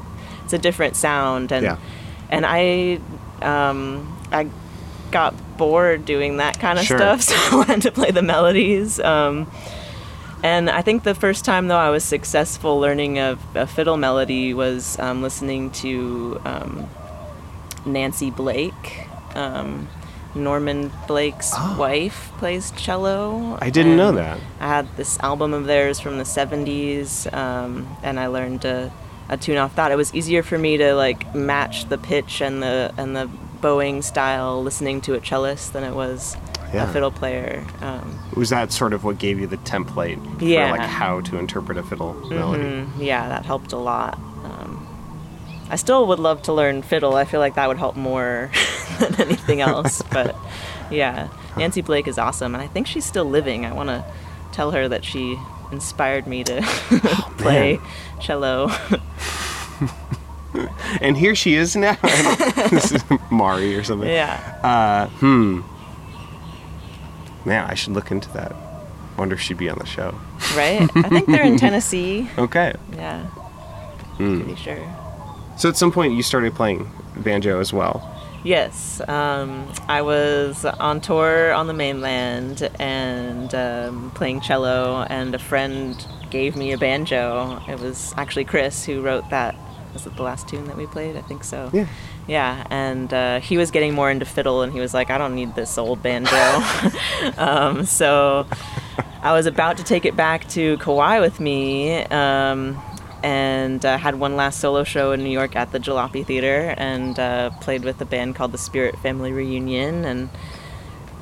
it's 0.44 0.52
a 0.52 0.58
different 0.58 0.94
sound 0.96 1.50
and 1.52 1.64
Yeah. 1.64 1.76
and 2.30 2.44
I 2.46 3.00
um, 3.42 4.16
I 4.32 4.48
got 5.10 5.34
bored 5.56 6.04
doing 6.04 6.36
that 6.38 6.58
kind 6.60 6.78
of 6.78 6.84
Sure. 6.84 6.98
stuff 6.98 7.22
so 7.28 7.34
I 7.34 7.56
wanted 7.56 7.82
to 7.82 7.90
play 7.92 8.10
the 8.12 8.22
melodies 8.22 9.00
um, 9.00 9.50
and 10.42 10.68
I 10.70 10.82
think 10.82 11.02
the 11.04 11.14
first 11.14 11.44
time 11.44 11.68
though 11.68 11.76
I 11.76 11.90
was 11.90 12.04
successful 12.04 12.78
learning 12.80 13.18
a, 13.18 13.38
a 13.54 13.66
fiddle 13.66 13.96
melody 13.96 14.54
was 14.54 14.98
um, 14.98 15.22
listening 15.22 15.70
to 15.82 16.40
um, 16.44 16.88
Nancy 17.84 18.30
Blake. 18.30 19.06
Um, 19.34 19.88
Norman 20.34 20.92
Blake's 21.08 21.52
Oh. 21.54 21.76
wife 21.78 22.30
plays 22.36 22.70
cello. 22.72 23.56
I 23.62 23.70
didn't 23.70 23.96
know 23.96 24.12
that. 24.12 24.38
I 24.60 24.68
had 24.68 24.86
this 24.98 25.18
album 25.20 25.54
of 25.54 25.64
theirs 25.64 25.98
from 25.98 26.18
the 26.18 26.24
70s, 26.24 27.32
um, 27.32 27.88
and 28.02 28.20
I 28.20 28.26
learned 28.26 28.66
a, 28.66 28.92
a 29.30 29.38
tune 29.38 29.56
off 29.56 29.74
that. 29.76 29.92
It 29.92 29.96
was 29.96 30.14
easier 30.14 30.42
for 30.42 30.58
me 30.58 30.76
to 30.76 30.94
like 30.94 31.34
match 31.34 31.88
the 31.88 31.96
pitch 31.96 32.42
and 32.42 32.62
the 32.62 32.92
and 32.98 33.16
the 33.16 33.30
bowing 33.62 34.02
style 34.02 34.62
listening 34.62 35.00
to 35.02 35.14
a 35.14 35.20
cellist 35.20 35.72
than 35.72 35.84
it 35.84 35.94
was 35.94 36.36
Yeah. 36.74 36.88
a 36.88 36.92
fiddle 36.92 37.10
player. 37.10 37.64
Um, 37.80 38.18
Was 38.36 38.50
that 38.50 38.72
sort 38.72 38.92
of 38.92 39.04
what 39.04 39.18
gave 39.18 39.38
you 39.38 39.46
the 39.46 39.56
template 39.58 40.18
Yeah. 40.40 40.72
for 40.72 40.78
like 40.78 40.88
how 40.88 41.20
to 41.22 41.38
interpret 41.38 41.78
a 41.78 41.82
fiddle 41.82 42.14
melody? 42.28 42.64
mm, 42.64 42.88
yeah, 42.98 43.28
that 43.28 43.44
helped 43.46 43.72
a 43.72 43.76
lot. 43.78 44.14
Um, 44.44 44.86
I 45.70 45.76
still 45.76 46.06
would 46.08 46.18
love 46.18 46.42
to 46.42 46.52
learn 46.52 46.82
fiddle. 46.82 47.14
I 47.14 47.24
feel 47.24 47.40
like 47.40 47.54
that 47.54 47.68
would 47.68 47.78
help 47.78 47.96
more 47.96 48.50
than 49.00 49.14
anything 49.20 49.60
else. 49.60 50.02
but 50.12 50.34
yeah, 50.90 51.28
Nancy 51.56 51.80
Blake 51.82 52.06
is 52.08 52.18
awesome, 52.18 52.54
and 52.54 52.62
I 52.62 52.66
think 52.66 52.86
she's 52.86 53.04
still 53.04 53.24
living. 53.24 53.64
I 53.64 53.72
want 53.72 53.88
to 53.88 54.04
tell 54.52 54.70
her 54.72 54.88
that 54.88 55.04
she 55.04 55.38
inspired 55.72 56.26
me 56.26 56.44
to 56.44 56.62
play 57.38 57.80
cello. 58.20 58.70
And 61.00 61.16
here 61.18 61.34
she 61.34 61.54
is 61.54 61.76
now. 61.76 61.96
this 62.70 62.92
is 62.92 63.04
Mari 63.30 63.76
or 63.76 63.84
something. 63.84 64.08
yeah. 64.08 64.58
Uh, 64.62 65.06
hmm. 65.18 65.60
Man, 67.46 67.64
I 67.70 67.74
should 67.74 67.94
look 67.94 68.10
into 68.10 68.30
that. 68.32 68.54
Wonder 69.16 69.34
if 69.34 69.40
she'd 69.40 69.56
be 69.56 69.70
on 69.70 69.78
the 69.78 69.86
show. 69.86 70.14
Right? 70.54 70.82
I 70.96 71.08
think 71.08 71.26
they're 71.26 71.44
in 71.44 71.56
Tennessee. 71.66 72.28
Okay. 72.36 72.74
Yeah. 72.92 73.22
Hmm. 74.18 74.42
Pretty 74.42 74.56
sure. 74.60 74.96
So 75.56 75.68
at 75.70 75.76
some 75.76 75.90
point 75.92 76.12
you 76.14 76.22
started 76.22 76.54
playing 76.54 76.90
banjo 77.16 77.60
as 77.60 77.72
well. 77.72 78.12
Yes. 78.44 79.00
Um, 79.08 79.66
I 79.88 80.02
was 80.02 80.64
on 80.64 81.00
tour 81.00 81.52
on 81.52 81.66
the 81.66 81.72
mainland 81.72 82.68
and 82.78 83.54
um, 83.54 84.10
playing 84.14 84.40
cello, 84.42 85.06
and 85.08 85.34
a 85.34 85.38
friend 85.38 86.06
gave 86.30 86.56
me 86.56 86.72
a 86.72 86.78
banjo. 86.78 87.60
It 87.68 87.80
was 87.80 88.12
actually 88.16 88.44
Chris 88.44 88.84
who 88.84 89.02
wrote 89.02 89.28
that. 89.30 89.56
Was 89.94 90.06
it 90.06 90.14
the 90.16 90.22
last 90.22 90.46
tune 90.48 90.66
that 90.66 90.76
we 90.76 90.86
played? 90.86 91.16
I 91.16 91.22
think 91.22 91.42
so. 91.42 91.70
Yeah. 91.72 91.86
Yeah, 92.26 92.66
and 92.70 93.12
uh, 93.14 93.40
he 93.40 93.56
was 93.56 93.70
getting 93.70 93.94
more 93.94 94.10
into 94.10 94.24
fiddle, 94.24 94.62
and 94.62 94.72
he 94.72 94.80
was 94.80 94.92
like, 94.92 95.10
"I 95.10 95.18
don't 95.18 95.34
need 95.34 95.54
this 95.54 95.78
old 95.78 96.02
banjo." 96.02 96.36
um, 97.38 97.84
so 97.84 98.46
I 99.22 99.32
was 99.32 99.46
about 99.46 99.76
to 99.78 99.84
take 99.84 100.04
it 100.04 100.16
back 100.16 100.48
to 100.50 100.76
Kauai 100.78 101.20
with 101.20 101.38
me, 101.38 102.02
um, 102.04 102.82
and 103.22 103.84
uh, 103.84 103.96
had 103.96 104.16
one 104.16 104.34
last 104.34 104.60
solo 104.60 104.82
show 104.82 105.12
in 105.12 105.22
New 105.22 105.30
York 105.30 105.54
at 105.54 105.70
the 105.70 105.78
Jalopy 105.78 106.26
Theater, 106.26 106.74
and 106.76 107.18
uh, 107.18 107.50
played 107.60 107.84
with 107.84 108.00
a 108.00 108.04
band 108.04 108.34
called 108.34 108.50
the 108.50 108.58
Spirit 108.58 108.98
Family 108.98 109.32
Reunion, 109.32 110.04
and 110.04 110.28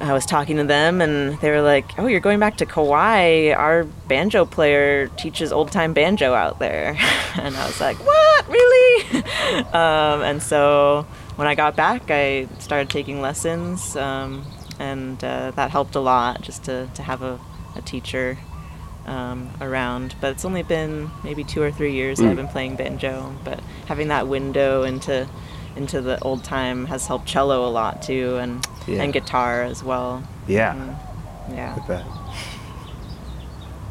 I 0.00 0.12
was 0.12 0.26
talking 0.26 0.56
to 0.56 0.64
them, 0.64 1.00
and 1.00 1.38
they 1.40 1.50
were 1.50 1.62
like, 1.62 1.98
"Oh, 1.98 2.06
you're 2.06 2.20
going 2.20 2.40
back 2.40 2.56
to 2.58 2.66
Kauai? 2.66 3.52
Our 3.52 3.84
banjo 4.08 4.44
player 4.44 5.08
teaches 5.08 5.52
old 5.52 5.70
time 5.70 5.92
banjo 5.92 6.34
out 6.34 6.58
there." 6.58 6.96
and 7.36 7.56
I 7.56 7.66
was 7.66 7.80
like, 7.80 7.96
"What? 8.04 8.48
Really?" 8.48 9.22
um, 9.72 10.22
and 10.22 10.42
so 10.42 11.06
when 11.36 11.48
I 11.48 11.54
got 11.54 11.76
back, 11.76 12.10
I 12.10 12.48
started 12.58 12.90
taking 12.90 13.20
lessons, 13.20 13.96
um, 13.96 14.44
and 14.78 15.22
uh, 15.22 15.52
that 15.52 15.70
helped 15.70 15.94
a 15.94 16.00
lot 16.00 16.42
just 16.42 16.64
to, 16.64 16.88
to 16.94 17.02
have 17.02 17.22
a, 17.22 17.40
a 17.76 17.82
teacher 17.82 18.38
um, 19.06 19.50
around. 19.60 20.14
But 20.20 20.32
it's 20.32 20.44
only 20.44 20.62
been 20.62 21.10
maybe 21.22 21.44
two 21.44 21.62
or 21.62 21.70
three 21.70 21.92
years 21.92 22.18
that 22.18 22.28
I've 22.28 22.36
been 22.36 22.48
playing 22.48 22.76
banjo. 22.76 23.34
But 23.44 23.60
having 23.86 24.08
that 24.08 24.28
window 24.28 24.82
into 24.82 25.28
into 25.76 26.00
the 26.00 26.18
old 26.20 26.44
time 26.44 26.86
has 26.86 27.06
helped 27.06 27.26
cello 27.26 27.66
a 27.66 27.70
lot 27.70 28.02
too, 28.02 28.36
and 28.36 28.66
Yeah. 28.86 29.02
and 29.02 29.12
guitar 29.12 29.62
as 29.62 29.82
well. 29.82 30.22
Yeah. 30.46 30.74
Yeah. 31.50 31.76
I 31.82 31.86
bet. 31.86 32.04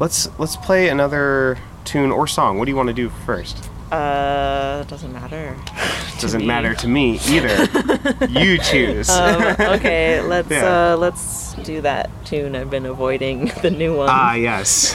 Let's 0.00 0.28
let's 0.38 0.56
play 0.56 0.88
another 0.88 1.58
tune 1.84 2.10
or 2.10 2.26
song. 2.26 2.58
What 2.58 2.64
do 2.64 2.70
you 2.70 2.76
want 2.76 2.88
to 2.88 2.94
do 2.94 3.10
first? 3.26 3.68
Uh, 3.92 4.82
doesn't 4.84 5.12
matter. 5.12 5.56
Doesn't 6.20 6.40
me. 6.42 6.46
matter 6.46 6.74
to 6.74 6.88
me 6.88 7.18
either. 7.28 8.26
you 8.30 8.56
choose. 8.58 9.10
Um, 9.10 9.42
okay, 9.60 10.20
let's 10.22 10.48
Yeah. 10.50 10.92
uh, 10.94 10.96
let's 10.96 11.54
do 11.64 11.80
that 11.82 12.08
tune 12.24 12.54
I've 12.56 12.70
been 12.70 12.86
avoiding. 12.86 13.50
The 13.62 13.70
new 13.70 13.96
one. 13.96 14.08
ah, 14.10 14.34
yes. 14.34 14.94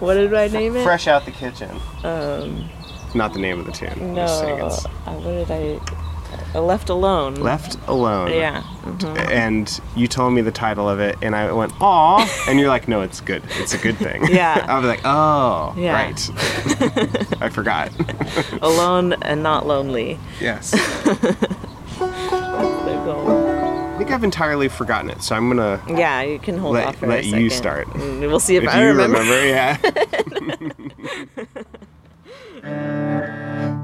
what 0.00 0.14
did 0.14 0.32
I 0.34 0.48
name 0.48 0.74
it? 0.76 0.82
Fresh 0.84 1.06
out 1.06 1.24
the 1.26 1.30
kitchen. 1.30 1.70
Um, 2.02 2.68
Not 3.16 3.32
the 3.32 3.38
name 3.40 3.58
of 3.58 3.66
the 3.66 3.72
tune. 3.72 4.14
no. 4.14 4.22
I'm 4.22 4.26
just 4.26 4.40
saying 4.40 4.60
Uh, 5.06 5.12
what 5.20 5.48
did 5.48 5.50
I? 5.50 5.80
Uh, 6.54 6.60
left 6.60 6.88
alone. 6.90 7.34
Left 7.36 7.76
Alone. 7.86 8.30
Yeah. 8.32 8.62
mhm. 8.84 9.16
And 9.30 9.80
you 9.94 10.06
told 10.08 10.32
me 10.34 10.42
the 10.42 10.50
title 10.50 10.88
of 10.88 11.00
it, 11.00 11.16
and 11.22 11.34
I 11.36 11.50
went, 11.52 11.72
"Aw," 11.80 12.26
and 12.48 12.58
you're 12.58 12.68
like, 12.68 12.88
"No, 12.88 13.00
it's 13.02 13.20
good. 13.20 13.42
It's 13.58 13.72
a 13.74 13.78
good 13.78 13.96
thing." 13.96 14.26
Yeah. 14.28 14.64
I 14.68 14.78
was 14.78 14.86
like, 14.86 15.00
"Oh, 15.04 15.72
Yeah. 15.78 15.92
right." 15.94 16.30
I 17.42 17.48
forgot. 17.48 17.90
Alone 18.62 19.14
and 19.22 19.42
not 19.42 19.66
lonely. 19.66 20.18
yes. 20.40 20.74
I 21.98 23.94
think 23.98 24.10
I've 24.10 24.24
entirely 24.24 24.68
forgotten 24.68 25.08
it, 25.10 25.22
so 25.22 25.34
I'm 25.36 25.48
gonna. 25.48 25.80
Yeah, 25.88 26.20
you 26.22 26.38
can 26.38 26.58
hold 26.58 26.74
Let- 26.74 26.86
off 26.88 26.96
for 26.96 27.06
let 27.06 27.24
you 27.24 27.48
start. 27.50 27.86
Mm, 27.88 28.20
We'll 28.20 28.40
see 28.40 28.56
if, 28.56 28.64
If 28.64 28.68
I 28.70 28.80
you 28.82 28.88
remember. 28.88 29.18
remember, 29.20 29.46
yeah. 29.46 29.76
Thank 32.66 33.70
you. 33.70 33.75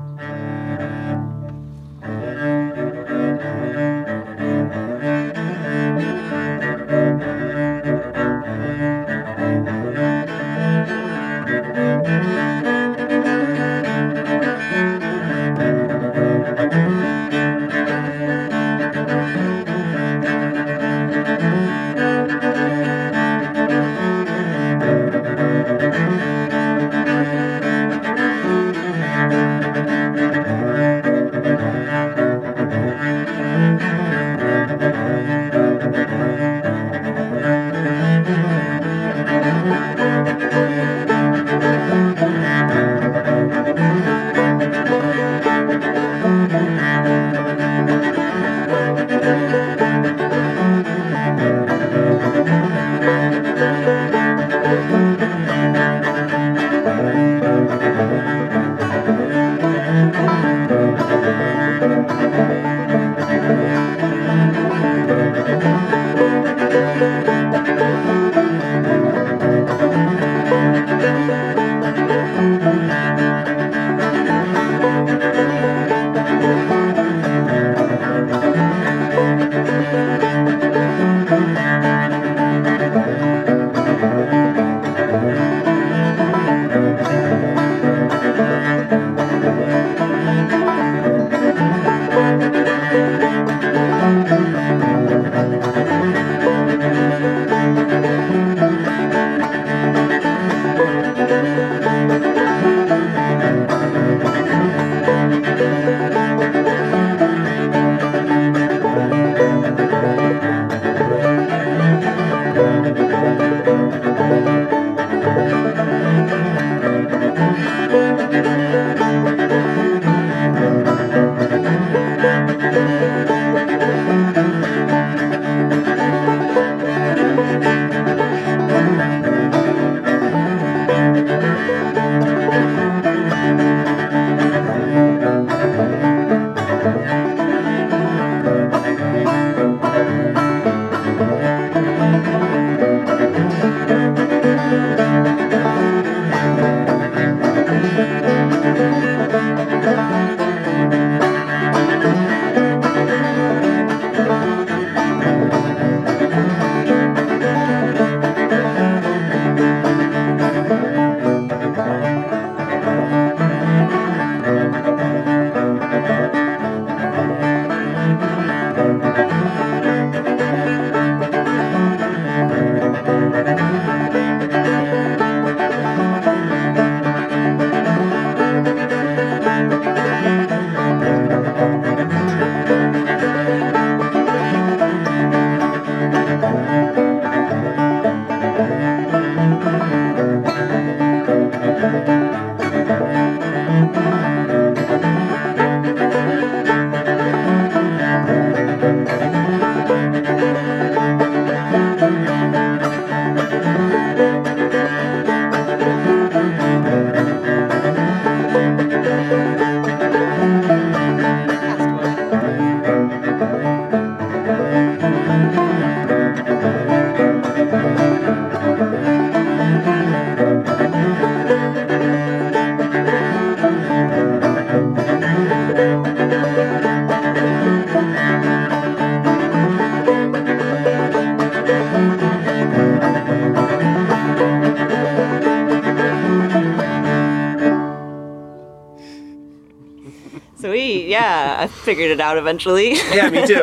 Figured 241.93 242.11
it 242.11 242.21
out 242.21 242.39
eventually. 242.39 242.95
Yeah, 243.13 243.29
me 243.29 243.47
too. 243.47 243.55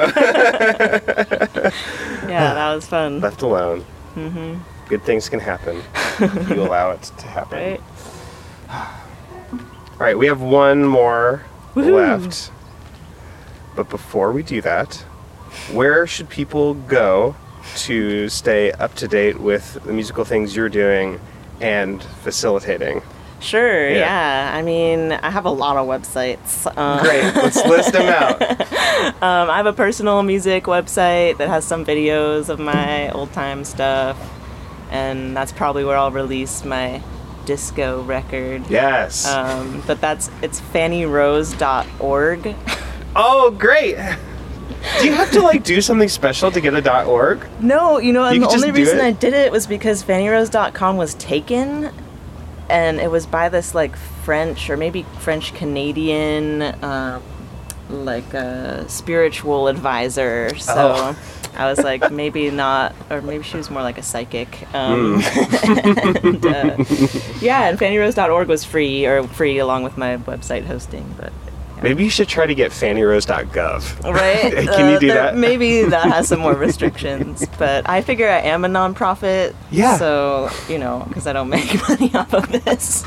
yeah, 2.30 2.54
that 2.54 2.76
was 2.76 2.86
fun. 2.86 3.20
Left 3.20 3.42
alone. 3.42 3.84
Mm-hmm. 4.14 4.60
Good 4.88 5.04
things 5.04 5.28
can 5.28 5.40
happen. 5.40 5.82
if 6.20 6.50
you 6.50 6.62
allow 6.62 6.92
it 6.92 7.02
to 7.02 7.26
happen. 7.26 7.58
Right? 7.58 7.82
All 8.70 9.98
right, 9.98 10.16
we 10.16 10.28
have 10.28 10.42
one 10.42 10.86
more 10.86 11.44
left. 11.74 12.52
But 13.76 13.90
before 13.90 14.32
we 14.32 14.44
do 14.44 14.62
that, 14.62 14.94
where 15.72 16.06
should 16.06 16.30
people 16.30 16.76
go 16.76 17.36
to 17.78 18.30
stay 18.30 18.72
up 18.74 18.94
to 18.96 19.08
date 19.08 19.40
with 19.40 19.84
the 19.84 19.94
musical 19.94 20.26
things 20.26 20.56
you're 20.56 20.70
doing 20.70 21.20
and 21.60 22.04
facilitating? 22.04 23.02
Sure, 23.40 23.90
Yeah. 23.90 24.00
yeah. 24.52 24.58
I 24.58 24.62
mean, 24.62 25.12
I 25.14 25.30
have 25.30 25.46
a 25.46 25.50
lot 25.52 25.78
of 25.78 25.88
websites. 25.88 26.66
Um, 26.78 27.00
Great, 27.04 27.24
let's 27.36 27.64
list 27.66 27.94
them 27.94 28.08
out. 28.10 28.68
Um, 29.22 29.50
I 29.50 29.56
have 29.58 29.66
a 29.66 29.72
personal 29.74 30.24
music 30.24 30.66
website 30.66 31.38
that 31.38 31.48
has 31.48 31.64
some 31.64 31.86
videos 31.86 32.50
of 32.50 32.60
my 32.60 33.10
old 33.12 33.32
time 33.32 33.64
stuff, 33.64 34.18
and 34.92 35.36
that's 35.36 35.54
probably 35.54 35.86
where 35.86 35.96
I'll 35.98 36.12
release 36.12 36.66
my 36.66 37.02
disco 37.46 38.02
record. 38.04 38.64
Yes. 38.70 39.26
Um, 39.26 39.82
but 39.88 40.02
that's 40.02 40.30
it's 40.42 40.60
fannyrose.org. 40.62 42.56
oh, 43.16 43.52
great. 43.52 43.96
Do 45.00 45.06
you 45.06 45.14
have 45.14 45.32
to 45.32 45.42
like 45.42 45.64
do 45.64 45.82
something 45.82 46.10
special 46.10 46.52
to 46.52 46.62
get 46.62 46.74
a 46.74 47.04
.org? 47.06 47.46
No, 47.60 48.00
you 48.00 48.14
know, 48.14 48.24
and 48.26 48.42
the 48.44 48.48
only 48.48 48.72
reason? 48.72 49.00
I 49.00 49.12
did 49.12 49.34
it 49.34 49.52
was 49.52 49.66
because 49.68 50.04
fannyrose.com 50.04 50.98
was 50.98 51.16
taken, 51.16 51.92
and 52.70 53.00
it 53.00 53.10
was 53.12 53.26
by 53.26 53.50
this 53.50 53.74
like 53.76 53.96
French 53.96 54.70
or 54.70 54.78
maybe 54.78 55.04
French 55.20 55.54
Canadian, 55.54 56.62
uh, 56.62 57.20
like 57.90 58.34
a 58.34 58.88
spiritual 58.88 59.68
advisor. 59.68 60.56
So 60.58 60.74
Oh. 60.76 61.18
I 61.58 61.66
was 61.70 61.80
like, 61.80 62.12
maybe 62.12 62.52
not, 62.52 62.94
or 63.10 63.22
maybe 63.22 63.44
she 63.44 63.58
was 63.58 63.70
more 63.70 63.82
like 63.82 63.98
a 63.98 64.04
psychic. 64.04 64.50
Um, 64.74 65.22
Hmm. 65.22 66.18
and, 66.28 66.46
uh, 66.46 66.76
yeah, 67.42 67.68
and 67.68 67.78
fannyrose.org 67.78 68.48
was 68.48 68.64
free, 68.64 69.06
or 69.06 69.24
free 69.28 69.58
along 69.58 69.84
with 69.84 69.98
my 69.98 70.18
website 70.18 70.66
hosting, 70.66 71.14
but. 71.20 71.34
Maybe 71.82 72.04
you 72.04 72.10
should 72.10 72.28
try 72.28 72.46
to 72.46 72.54
get 72.56 72.72
fannyrose.gov. 72.72 74.04
Right? 74.14 74.52
Can 74.76 74.90
you 74.90 74.96
Uh, 74.96 75.00
do 75.00 75.08
there- 75.08 75.16
that? 75.16 75.38
Maybe 75.38 75.84
that 75.84 76.06
has 76.12 76.28
some 76.28 76.40
more 76.42 76.54
restrictions, 76.68 77.46
but 77.58 77.88
I 77.90 78.02
figure 78.02 78.28
I 78.30 78.40
am 78.40 78.66
a 78.66 78.68
nonprofit. 78.68 79.56
Yeah. 79.72 79.96
So, 79.98 80.50
you 80.68 80.78
know, 80.78 81.06
because 81.08 81.26
I 81.28 81.34
don't 81.34 81.50
make 81.58 81.74
money 81.88 82.12
off 82.14 82.34
of 82.34 82.52
this. 82.52 83.06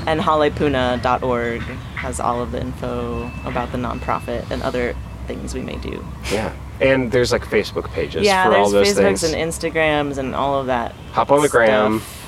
and 0.09 0.19
halepuna.org 0.19 1.61
has 1.61 2.19
all 2.19 2.41
of 2.41 2.51
the 2.51 2.59
info 2.59 3.31
about 3.45 3.71
the 3.71 3.77
nonprofit 3.77 4.49
and 4.49 4.63
other 4.63 4.95
things 5.27 5.53
we 5.53 5.61
may 5.61 5.75
do. 5.77 6.03
Yeah. 6.31 6.51
And 6.81 7.11
there's 7.11 7.31
like 7.31 7.43
Facebook 7.43 7.91
pages 7.91 8.25
yeah, 8.25 8.45
for 8.45 8.55
all 8.55 8.71
there's 8.71 8.95
those 8.95 8.97
Facebooks 8.97 9.21
things. 9.21 9.33
and 9.33 9.51
Instagrams 9.51 10.17
and 10.17 10.33
all 10.33 10.59
of 10.59 10.65
that. 10.65 10.93
Hop 11.11 11.29
on 11.29 11.43
the 11.43 11.49
gram, 11.49 11.99
stuff. 11.99 12.18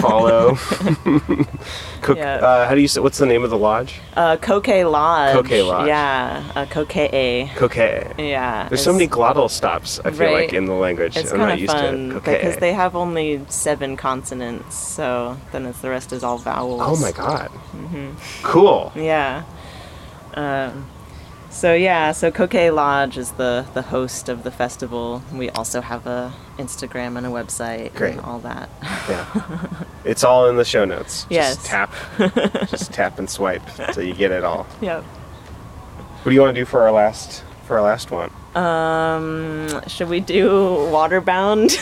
Follow. 0.00 0.54
Cook. 2.02 2.16
Yeah. 2.16 2.34
Uh, 2.36 2.68
how 2.68 2.74
do 2.74 2.80
you 2.80 2.88
say? 2.88 3.00
What's 3.00 3.18
the 3.18 3.26
name 3.26 3.44
of 3.44 3.50
the 3.50 3.58
lodge? 3.58 4.00
Uh, 4.16 4.36
Kokee 4.36 4.84
Lodge. 4.90 5.36
Kokee 5.36 5.66
Lodge. 5.66 5.88
Yeah, 5.88 6.42
uh, 6.54 6.64
Kokee. 6.66 7.48
Kokee. 7.50 8.14
Yeah. 8.18 8.68
There's 8.68 8.82
so 8.82 8.92
many 8.92 9.08
glottal 9.08 9.50
stops. 9.50 10.00
I 10.04 10.10
feel 10.10 10.26
Right. 10.32 10.44
like 10.46 10.52
in 10.52 10.66
the 10.66 10.74
language. 10.74 11.16
It's 11.16 11.32
I'm 11.32 11.38
not 11.38 11.58
used 11.58 11.72
fun 11.72 12.10
to 12.10 12.16
it. 12.16 12.24
because 12.24 12.56
they 12.58 12.72
have 12.72 12.94
only 12.96 13.44
seven 13.48 13.96
consonants, 13.96 14.76
so 14.76 15.36
then 15.52 15.66
it's 15.66 15.80
the 15.80 15.90
rest 15.90 16.12
is 16.12 16.22
all 16.24 16.38
vowels. 16.38 16.82
Oh 16.84 16.96
my 17.00 17.12
god. 17.12 17.50
Mm-hmm. 17.76 18.10
Cool. 18.42 18.92
Yeah. 18.94 19.42
Um, 20.34 20.86
so 21.50 21.74
yeah, 21.74 22.12
so 22.12 22.30
Kokee 22.30 22.74
Lodge 22.74 23.18
is 23.18 23.32
the 23.32 23.66
the 23.74 23.82
host 23.82 24.28
of 24.28 24.44
the 24.44 24.50
festival. 24.50 25.22
We 25.32 25.50
also 25.50 25.80
have 25.80 26.06
a 26.06 26.32
Instagram 26.56 27.16
and 27.16 27.26
a 27.26 27.30
website 27.30 27.94
Great. 27.94 28.12
and 28.12 28.20
all 28.20 28.38
that. 28.40 28.68
Yeah. 28.82 29.84
it's 30.04 30.24
all 30.24 30.48
in 30.48 30.56
the 30.56 30.64
show 30.64 30.84
notes. 30.84 31.26
Yes. 31.28 31.56
Just 31.56 31.66
tap. 31.66 31.94
just 32.70 32.92
tap 32.92 33.18
and 33.18 33.28
swipe 33.28 33.62
until 33.78 34.04
you 34.04 34.14
get 34.14 34.30
it 34.30 34.44
all. 34.44 34.66
yep. 34.80 35.02
What 35.02 36.30
do 36.30 36.34
you 36.34 36.40
want 36.40 36.54
to 36.54 36.60
do 36.60 36.64
for 36.64 36.82
our 36.82 36.92
last 36.92 37.42
for 37.66 37.78
our 37.78 37.84
last 37.84 38.10
one? 38.10 38.30
Um, 38.54 39.68
should 39.86 40.08
we 40.08 40.20
do 40.20 40.48
Waterbound? 40.90 41.76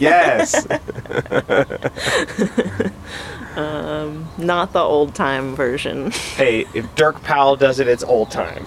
Yes. 0.00 0.66
Um, 3.56 4.28
not 4.38 4.72
the 4.72 4.80
old 4.80 5.14
time 5.14 5.54
version. 5.56 6.10
hey, 6.10 6.66
if 6.74 6.94
Dirk 6.94 7.22
Powell 7.22 7.56
does 7.56 7.80
it, 7.80 7.88
it's 7.88 8.04
old 8.04 8.30
time. 8.30 8.64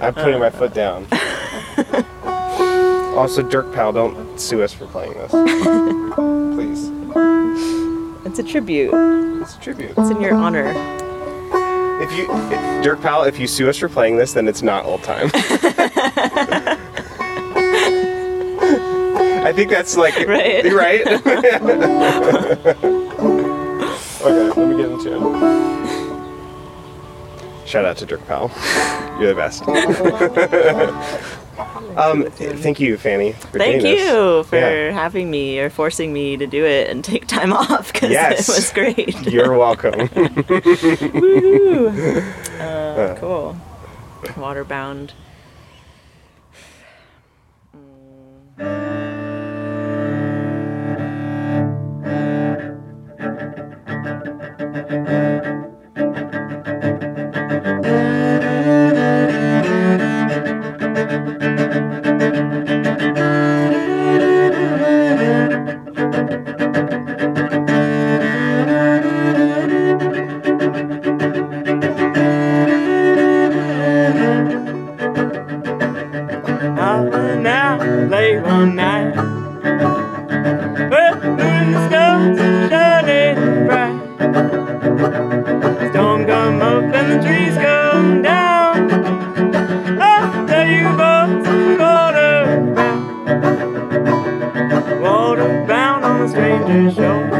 I'm 0.00 0.14
putting 0.14 0.40
my 0.40 0.46
uh. 0.46 0.50
foot 0.50 0.74
down. 0.74 1.06
Also, 3.14 3.42
Dirk 3.42 3.72
Powell, 3.72 3.92
don't 3.92 4.40
sue 4.40 4.62
us 4.62 4.72
for 4.72 4.86
playing 4.86 5.12
this. 5.14 5.30
Please. 5.30 6.90
It's 8.26 8.40
a 8.40 8.42
tribute. 8.42 8.90
It's 9.40 9.54
a 9.54 9.60
tribute. 9.60 9.92
It's 9.96 10.10
in 10.10 10.20
your 10.20 10.34
honor. 10.34 10.72
If 12.02 12.12
you, 12.16 12.26
if, 12.28 12.82
Dirk 12.82 13.00
Powell, 13.00 13.22
if 13.22 13.38
you 13.38 13.46
sue 13.46 13.68
us 13.68 13.78
for 13.78 13.88
playing 13.88 14.16
this, 14.16 14.32
then 14.32 14.48
it's 14.48 14.62
not 14.62 14.84
old 14.84 15.04
time. 15.04 15.30
I 19.44 19.52
think 19.52 19.70
that's 19.70 19.96
like 19.96 20.14
Right. 20.26 20.64
Right. 20.72 21.06
okay, 24.22 24.50
let 24.60 24.68
me 24.68 24.76
get 24.76 24.90
into 24.90 25.12
it. 25.12 25.20
Shout 27.68 27.84
out 27.84 27.96
to 27.98 28.06
Dirk 28.06 28.26
Powell. 28.26 28.50
You're 29.20 29.34
the 29.34 29.36
best. 29.36 29.62
um, 31.98 32.24
thank 32.30 32.78
you, 32.80 32.96
Fanny. 32.96 33.32
For 33.32 33.58
Thank 33.58 33.82
doing 33.82 33.96
you 33.96 34.04
this. 34.42 34.46
for 34.48 34.56
Yeah. 34.56 34.90
having 34.92 35.30
me 35.30 35.58
or 35.60 35.70
forcing 35.70 36.12
me 36.12 36.36
to 36.36 36.46
do 36.46 36.64
it 36.64 36.88
and 36.90 37.02
take 37.04 37.26
time 37.26 37.52
off 37.52 37.92
because 37.92 38.10
Yes. 38.10 38.48
it 38.48 38.54
was 38.54 38.70
great. 38.72 39.26
You're 39.26 39.56
welcome. 39.56 40.08
Woo! 41.14 41.88
Uh, 42.60 43.14
cool. 43.18 43.56
Waterbound. 44.36 45.10
Out 54.94 55.33
stranger's 96.28 96.94
shore. 96.94 97.33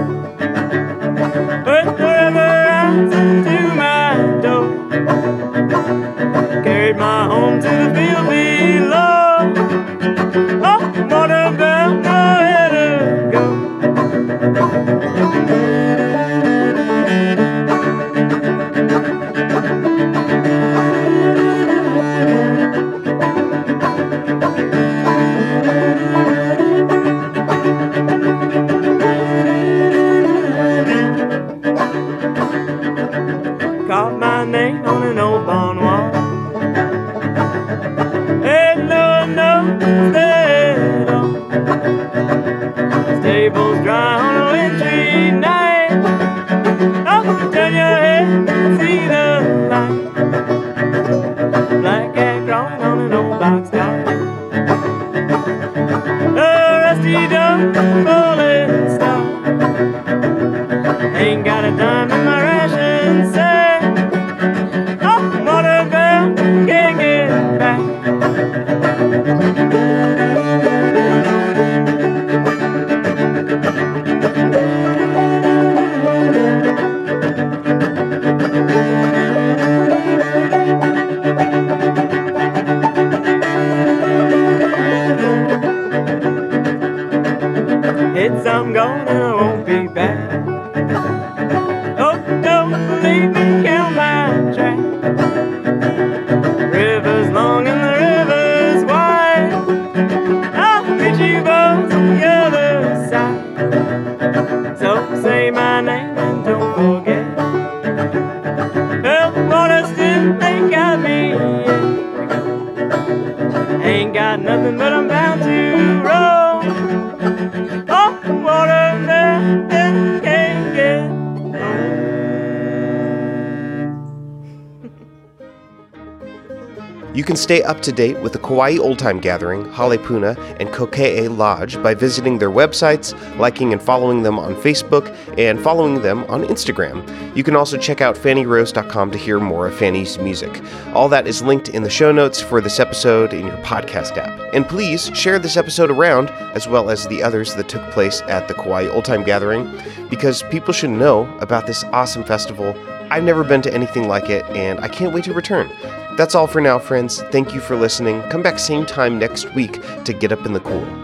Stay 127.44 127.62
up 127.62 127.82
to 127.82 127.92
date 127.92 128.18
with 128.20 128.32
the 128.32 128.38
Kauai 128.38 128.78
Old 128.78 128.98
Time 128.98 129.20
Gathering, 129.20 129.66
Halepuna, 129.66 130.34
and 130.58 130.70
Kokee 130.70 131.28
Lodge 131.28 131.80
by 131.82 131.92
visiting 131.92 132.38
their 132.38 132.50
websites, 132.50 133.12
liking 133.38 133.70
and 133.74 133.82
following 133.82 134.22
them 134.22 134.38
on 134.38 134.54
Facebook, 134.54 135.14
and 135.36 135.60
following 135.60 136.00
them 136.00 136.24
on 136.24 136.44
Instagram. 136.44 137.04
You 137.36 137.44
can 137.44 137.54
also 137.54 137.76
check 137.76 138.00
out 138.00 138.16
FannyRose.com 138.16 139.10
to 139.10 139.18
hear 139.18 139.38
more 139.38 139.66
of 139.66 139.74
Fanny's 139.74 140.18
music. 140.18 140.62
All 140.94 141.06
that 141.10 141.26
is 141.26 141.42
linked 141.42 141.68
in 141.68 141.82
the 141.82 141.90
show 141.90 142.12
notes 142.12 142.40
for 142.40 142.62
this 142.62 142.80
episode 142.80 143.34
in 143.34 143.46
your 143.46 143.58
podcast 143.58 144.16
app. 144.16 144.54
And 144.54 144.66
please 144.66 145.10
share 145.12 145.38
this 145.38 145.58
episode 145.58 145.90
around, 145.90 146.30
as 146.54 146.66
well 146.66 146.88
as 146.88 147.06
the 147.08 147.22
others 147.22 147.54
that 147.56 147.68
took 147.68 147.90
place 147.90 148.22
at 148.22 148.48
the 148.48 148.54
Kauai 148.54 148.88
Old 148.88 149.04
Time 149.04 149.22
Gathering, 149.22 149.70
because 150.08 150.42
people 150.44 150.72
should 150.72 150.88
know 150.88 151.30
about 151.40 151.66
this 151.66 151.84
awesome 151.92 152.24
festival. 152.24 152.74
I've 153.10 153.24
never 153.24 153.44
been 153.44 153.60
to 153.62 153.74
anything 153.74 154.08
like 154.08 154.30
it, 154.30 154.46
and 154.56 154.80
I 154.80 154.88
can't 154.88 155.12
wait 155.12 155.24
to 155.24 155.34
return. 155.34 155.70
That's 156.16 156.34
all 156.34 156.46
for 156.46 156.60
now, 156.60 156.78
friends. 156.78 157.22
Thank 157.32 157.54
you 157.54 157.60
for 157.60 157.76
listening. 157.76 158.22
Come 158.30 158.42
back 158.42 158.58
same 158.58 158.86
time 158.86 159.18
next 159.18 159.52
week 159.54 159.80
to 160.04 160.12
get 160.12 160.32
up 160.32 160.46
in 160.46 160.52
the 160.52 160.60
cool. 160.60 161.03